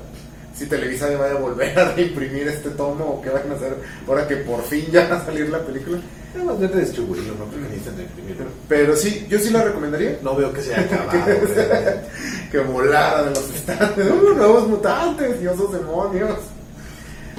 si 0.56 0.66
Televisa 0.66 1.08
vaya 1.18 1.36
a 1.36 1.40
volver 1.40 1.78
a 1.78 1.92
reimprimir 1.96 2.48
este 2.48 2.72
tomo 2.72 3.06
o 3.06 3.22
qué 3.22 3.30
van 3.30 3.52
a 3.52 3.56
hacer 3.56 3.76
ahora 4.08 4.28
que 4.28 4.38
por 4.38 4.64
fin 4.64 4.86
ya 4.92 5.08
va 5.08 5.18
a 5.18 5.26
salir 5.26 5.50
la 5.50 5.64
película. 5.66 6.00
Es 6.38 6.72
de 6.72 6.80
distribuirlo, 6.82 7.34
no 7.36 7.46
creo 7.46 7.64
que 7.64 7.70
necesiten 7.76 8.02
imprimirlo. 8.02 8.46
Pero 8.68 8.96
sí, 8.96 9.26
yo 9.30 9.40
sí 9.40 9.50
la 9.50 9.64
recomendaría. 9.64 10.20
No 10.24 10.36
veo 10.36 10.52
que 10.54 10.62
se 10.62 10.74
haya 10.76 10.86
acabado. 10.86 11.26
que 12.52 12.60
volara 12.60 13.24
de 13.24 13.30
los 13.32 13.50
estantes. 13.50 14.06
¡Uh, 14.12 14.36
nuevos 14.36 14.68
mutantes 14.68 15.42
y 15.42 15.48
osos 15.48 15.72
demonios! 15.74 16.38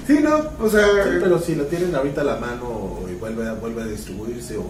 Sí, 0.07 0.21
no, 0.23 0.41
o 0.61 0.69
sea. 0.71 0.85
Sí, 1.05 1.19
pero 1.21 1.39
si 1.41 1.55
la 1.55 1.65
tienen 1.65 1.95
ahorita 1.95 2.23
a 2.23 2.25
la 2.25 2.37
mano 2.37 3.01
y 3.11 3.15
vuelve 3.15 3.47
a, 3.49 3.55
vuelve 3.55 3.83
a 3.83 3.87
distribuirse 3.87 4.57
o, 4.57 4.67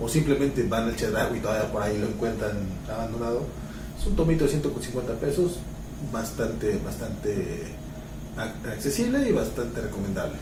o 0.00 0.08
simplemente 0.08 0.62
van 0.64 0.84
al 0.84 0.96
Chedraui 0.96 1.38
y 1.38 1.40
todavía 1.40 1.70
por 1.70 1.82
ahí 1.82 1.98
lo 1.98 2.06
encuentran 2.06 2.52
abandonado, 2.92 3.42
es 4.00 4.06
un 4.06 4.16
tomito 4.16 4.44
de 4.44 4.50
150 4.50 5.12
pesos 5.14 5.58
bastante, 6.12 6.78
bastante 6.84 7.62
ac- 8.36 8.72
accesible 8.72 9.28
y 9.28 9.32
bastante 9.32 9.80
recomendable. 9.80 10.36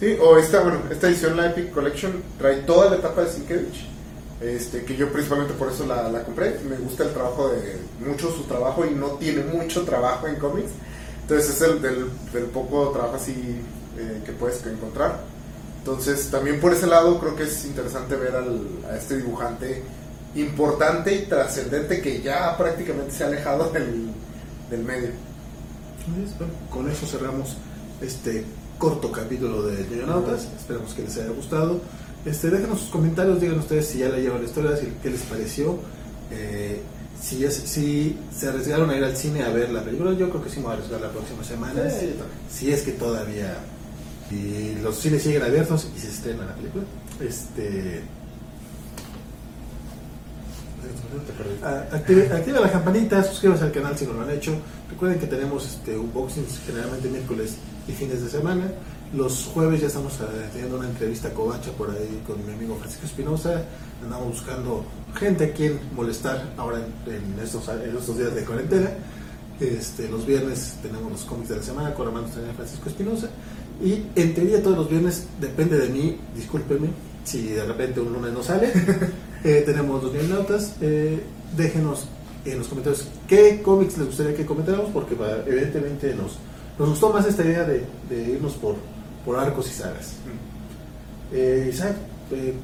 Sí, 0.00 0.16
o 0.18 0.38
esta, 0.38 0.62
bueno, 0.62 0.80
esta 0.90 1.08
edición, 1.08 1.36
la 1.36 1.50
Epic 1.50 1.72
Collection, 1.72 2.22
trae 2.38 2.62
toda 2.62 2.88
la 2.88 2.96
etapa 2.96 3.20
de 3.20 3.30
Sienkiewicz. 3.30 3.90
Este, 4.40 4.82
que 4.86 4.96
yo 4.96 5.12
principalmente 5.12 5.52
por 5.52 5.70
eso 5.70 5.84
la, 5.84 6.08
la 6.08 6.22
compré. 6.24 6.58
Me 6.66 6.76
gusta 6.76 7.04
el 7.04 7.12
trabajo 7.12 7.50
de 7.50 7.76
mucho 8.00 8.32
su 8.32 8.44
trabajo 8.44 8.86
y 8.86 8.94
no 8.94 9.08
tiene 9.18 9.44
mucho 9.44 9.82
trabajo 9.82 10.26
en 10.26 10.36
cómics. 10.36 10.70
Entonces 11.20 11.50
es 11.54 11.60
el 11.60 11.82
del, 11.82 12.06
poco 12.46 12.88
trabajo 12.92 13.16
así 13.16 13.60
eh, 13.98 14.22
que 14.24 14.32
puedes 14.32 14.64
encontrar. 14.64 15.20
Entonces 15.80 16.30
también 16.30 16.60
por 16.60 16.72
ese 16.72 16.86
lado 16.86 17.20
creo 17.20 17.36
que 17.36 17.42
es 17.42 17.64
interesante 17.66 18.16
ver 18.16 18.34
al, 18.34 18.66
a 18.90 18.96
este 18.96 19.18
dibujante 19.18 19.82
importante 20.34 21.14
y 21.14 21.26
trascendente 21.26 22.00
que 22.00 22.22
ya 22.22 22.56
prácticamente 22.56 23.12
se 23.12 23.24
ha 23.24 23.26
alejado 23.26 23.68
del, 23.70 24.10
del 24.70 24.82
medio. 24.82 25.10
Bueno, 26.38 26.54
con 26.70 26.90
eso 26.90 27.06
cerramos 27.06 27.56
este 28.00 28.46
corto 28.80 29.12
capítulo 29.12 29.62
de 29.62 29.86
Yoyonautas. 29.88 30.48
Esperamos 30.58 30.94
que 30.94 31.02
les 31.02 31.16
haya 31.18 31.28
gustado. 31.28 31.80
Este, 32.24 32.50
déjenos 32.50 32.80
sus 32.80 32.90
comentarios, 32.90 33.40
digan 33.40 33.58
ustedes 33.58 33.86
si 33.86 33.98
ya 33.98 34.08
leyeron 34.08 34.40
la 34.40 34.48
historia, 34.48 34.76
si, 34.76 34.86
qué 35.02 35.10
les 35.10 35.20
pareció. 35.20 35.78
Eh, 36.32 36.80
si, 37.20 37.44
es, 37.44 37.54
si 37.54 38.18
se 38.34 38.48
arriesgaron 38.48 38.88
a 38.88 38.96
ir 38.96 39.04
al 39.04 39.16
cine 39.16 39.42
a 39.42 39.50
ver 39.50 39.70
la 39.70 39.84
película, 39.84 40.12
yo 40.14 40.30
creo 40.30 40.42
que 40.42 40.48
sí 40.48 40.56
me 40.56 40.64
voy 40.64 40.72
a 40.72 40.74
arriesgar 40.76 41.00
la 41.00 41.10
próxima 41.10 41.44
semana. 41.44 41.90
Sí, 41.90 42.14
si 42.50 42.72
es 42.72 42.82
que 42.82 42.92
todavía 42.92 43.58
y 44.30 44.76
los 44.80 44.96
cines 44.96 45.22
siguen 45.22 45.42
abiertos 45.42 45.88
y 45.94 46.00
se 46.00 46.08
estrena 46.08 46.46
la 46.46 46.54
película. 46.54 46.84
Este. 47.20 48.00
Active, 51.92 52.28
activa 52.32 52.60
la 52.60 52.72
campanita, 52.72 53.22
suscríbanse 53.24 53.64
al 53.64 53.72
canal 53.72 53.98
si 53.98 54.06
no 54.06 54.14
lo 54.14 54.22
han 54.22 54.30
hecho. 54.30 54.54
Recuerden 54.88 55.18
que 55.18 55.26
tenemos 55.26 55.66
este, 55.66 55.98
unboxings 55.98 56.60
generalmente 56.64 57.08
miércoles 57.08 57.56
y 57.88 57.92
fines 57.92 58.22
de 58.22 58.30
semana. 58.30 58.70
Los 59.12 59.44
jueves 59.46 59.80
ya 59.80 59.88
estamos 59.88 60.14
eh, 60.20 60.24
teniendo 60.52 60.78
una 60.78 60.88
entrevista 60.88 61.30
covacha 61.30 61.72
por 61.72 61.90
ahí 61.90 62.22
con 62.26 62.44
mi 62.46 62.52
amigo 62.52 62.76
Francisco 62.76 63.06
Espinosa. 63.06 63.64
Andamos 64.02 64.28
buscando 64.28 64.84
gente 65.14 65.44
a 65.44 65.52
quien 65.52 65.80
molestar 65.94 66.52
ahora 66.56 66.78
en, 66.78 67.14
en 67.14 67.38
estos, 67.42 67.68
en 67.68 67.96
estos 67.96 68.16
días 68.16 68.34
de 68.34 68.44
cuarentena. 68.44 68.90
Este, 69.60 70.08
los 70.08 70.24
viernes 70.24 70.76
tenemos 70.80 71.12
los 71.12 71.22
cómics 71.22 71.50
de 71.50 71.56
la 71.56 71.62
semana 71.62 71.94
con 71.94 72.08
y 72.08 72.54
Francisco 72.56 72.88
Espinosa. 72.88 73.28
Y 73.82 74.06
en 74.14 74.34
teoría 74.34 74.62
todos 74.62 74.76
los 74.76 74.88
viernes 74.88 75.26
depende 75.40 75.78
de 75.78 75.88
mí, 75.88 76.16
discúlpenme 76.34 76.88
si 77.24 77.48
de 77.48 77.64
repente 77.64 78.00
un 78.00 78.12
lunes 78.12 78.32
no 78.32 78.42
sale. 78.42 78.72
Eh, 79.42 79.62
tenemos 79.64 80.04
los 80.04 80.12
notas. 80.28 80.74
Eh, 80.82 81.18
déjenos 81.56 82.04
en 82.44 82.58
los 82.58 82.68
comentarios 82.68 83.06
qué 83.26 83.62
cómics 83.62 83.96
les 83.96 84.08
gustaría 84.08 84.34
que 84.36 84.44
comentáramos, 84.44 84.90
porque 84.92 85.14
va, 85.14 85.38
evidentemente 85.46 86.14
nos, 86.14 86.36
nos 86.80 86.88
gustó 86.90 87.12
más 87.12 87.26
esta 87.26 87.44
idea 87.44 87.64
de, 87.64 87.84
de 88.08 88.22
irnos 88.32 88.54
por, 88.54 88.76
por 89.24 89.38
arcos 89.38 89.68
y 89.70 89.74
sagas. 89.74 90.14
Eh, 91.32 91.68
Isaac, 91.72 91.94
eh, 92.32 92.54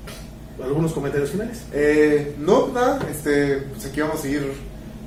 ¿algunos 0.62 0.92
comentarios 0.92 1.30
finales? 1.30 1.62
Eh, 1.72 2.34
no, 2.38 2.68
nada, 2.68 2.98
este, 3.10 3.58
pues 3.58 3.84
aquí 3.86 4.00
vamos 4.00 4.16
a 4.18 4.22
seguir 4.22 4.52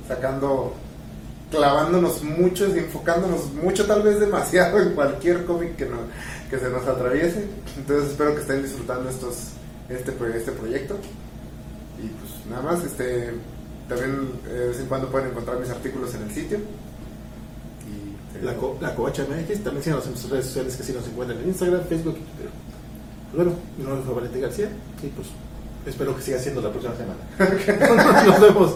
sacando, 0.08 0.74
clavándonos 1.50 2.22
mucho 2.22 2.68
y 2.74 2.78
enfocándonos 2.78 3.52
mucho, 3.52 3.84
tal 3.86 4.02
vez 4.02 4.20
demasiado 4.20 4.80
en 4.80 4.94
cualquier 4.94 5.44
cómic 5.44 5.76
que, 5.76 5.86
no- 5.86 5.98
que 6.48 6.58
se 6.58 6.68
nos 6.70 6.86
atraviese. 6.86 7.44
Entonces 7.76 8.10
espero 8.10 8.34
que 8.34 8.40
estén 8.42 8.62
disfrutando 8.62 9.10
estos, 9.10 9.34
este, 9.88 10.12
este 10.36 10.52
proyecto. 10.52 10.96
Y 12.02 12.06
pues 12.06 12.46
nada 12.48 12.62
más, 12.62 12.84
este, 12.84 13.32
también 13.88 14.30
eh, 14.48 14.52
de 14.52 14.68
vez 14.68 14.78
en 14.80 14.86
cuando 14.86 15.08
pueden 15.10 15.30
encontrar 15.30 15.58
mis 15.58 15.68
artículos 15.68 16.14
en 16.14 16.22
el 16.22 16.30
sitio. 16.32 16.58
La, 18.42 18.54
co- 18.56 18.76
la 18.80 18.94
Covacha 18.94 19.24
MX, 19.24 19.62
también 19.64 19.82
síganos 19.84 20.06
en 20.06 20.16
sus 20.16 20.30
redes 20.30 20.46
sociales 20.46 20.76
que 20.76 20.82
sí 20.82 20.92
nos 20.92 21.06
encuentran 21.06 21.40
en 21.40 21.48
Instagram, 21.48 21.82
Facebook 21.88 22.16
y 22.18 22.22
Twitter. 22.36 22.50
Pues 23.32 23.44
bueno, 23.44 23.58
mi 23.78 23.84
nombre 23.84 24.02
fue 24.04 24.14
Valente 24.14 24.40
García 24.40 24.68
y 25.02 25.06
pues 25.08 25.28
espero 25.86 26.16
que 26.16 26.22
siga 26.22 26.38
siendo 26.38 26.60
la 26.60 26.70
próxima 26.70 26.94
semana. 26.96 28.24
nos 28.26 28.40
vemos. 28.40 28.74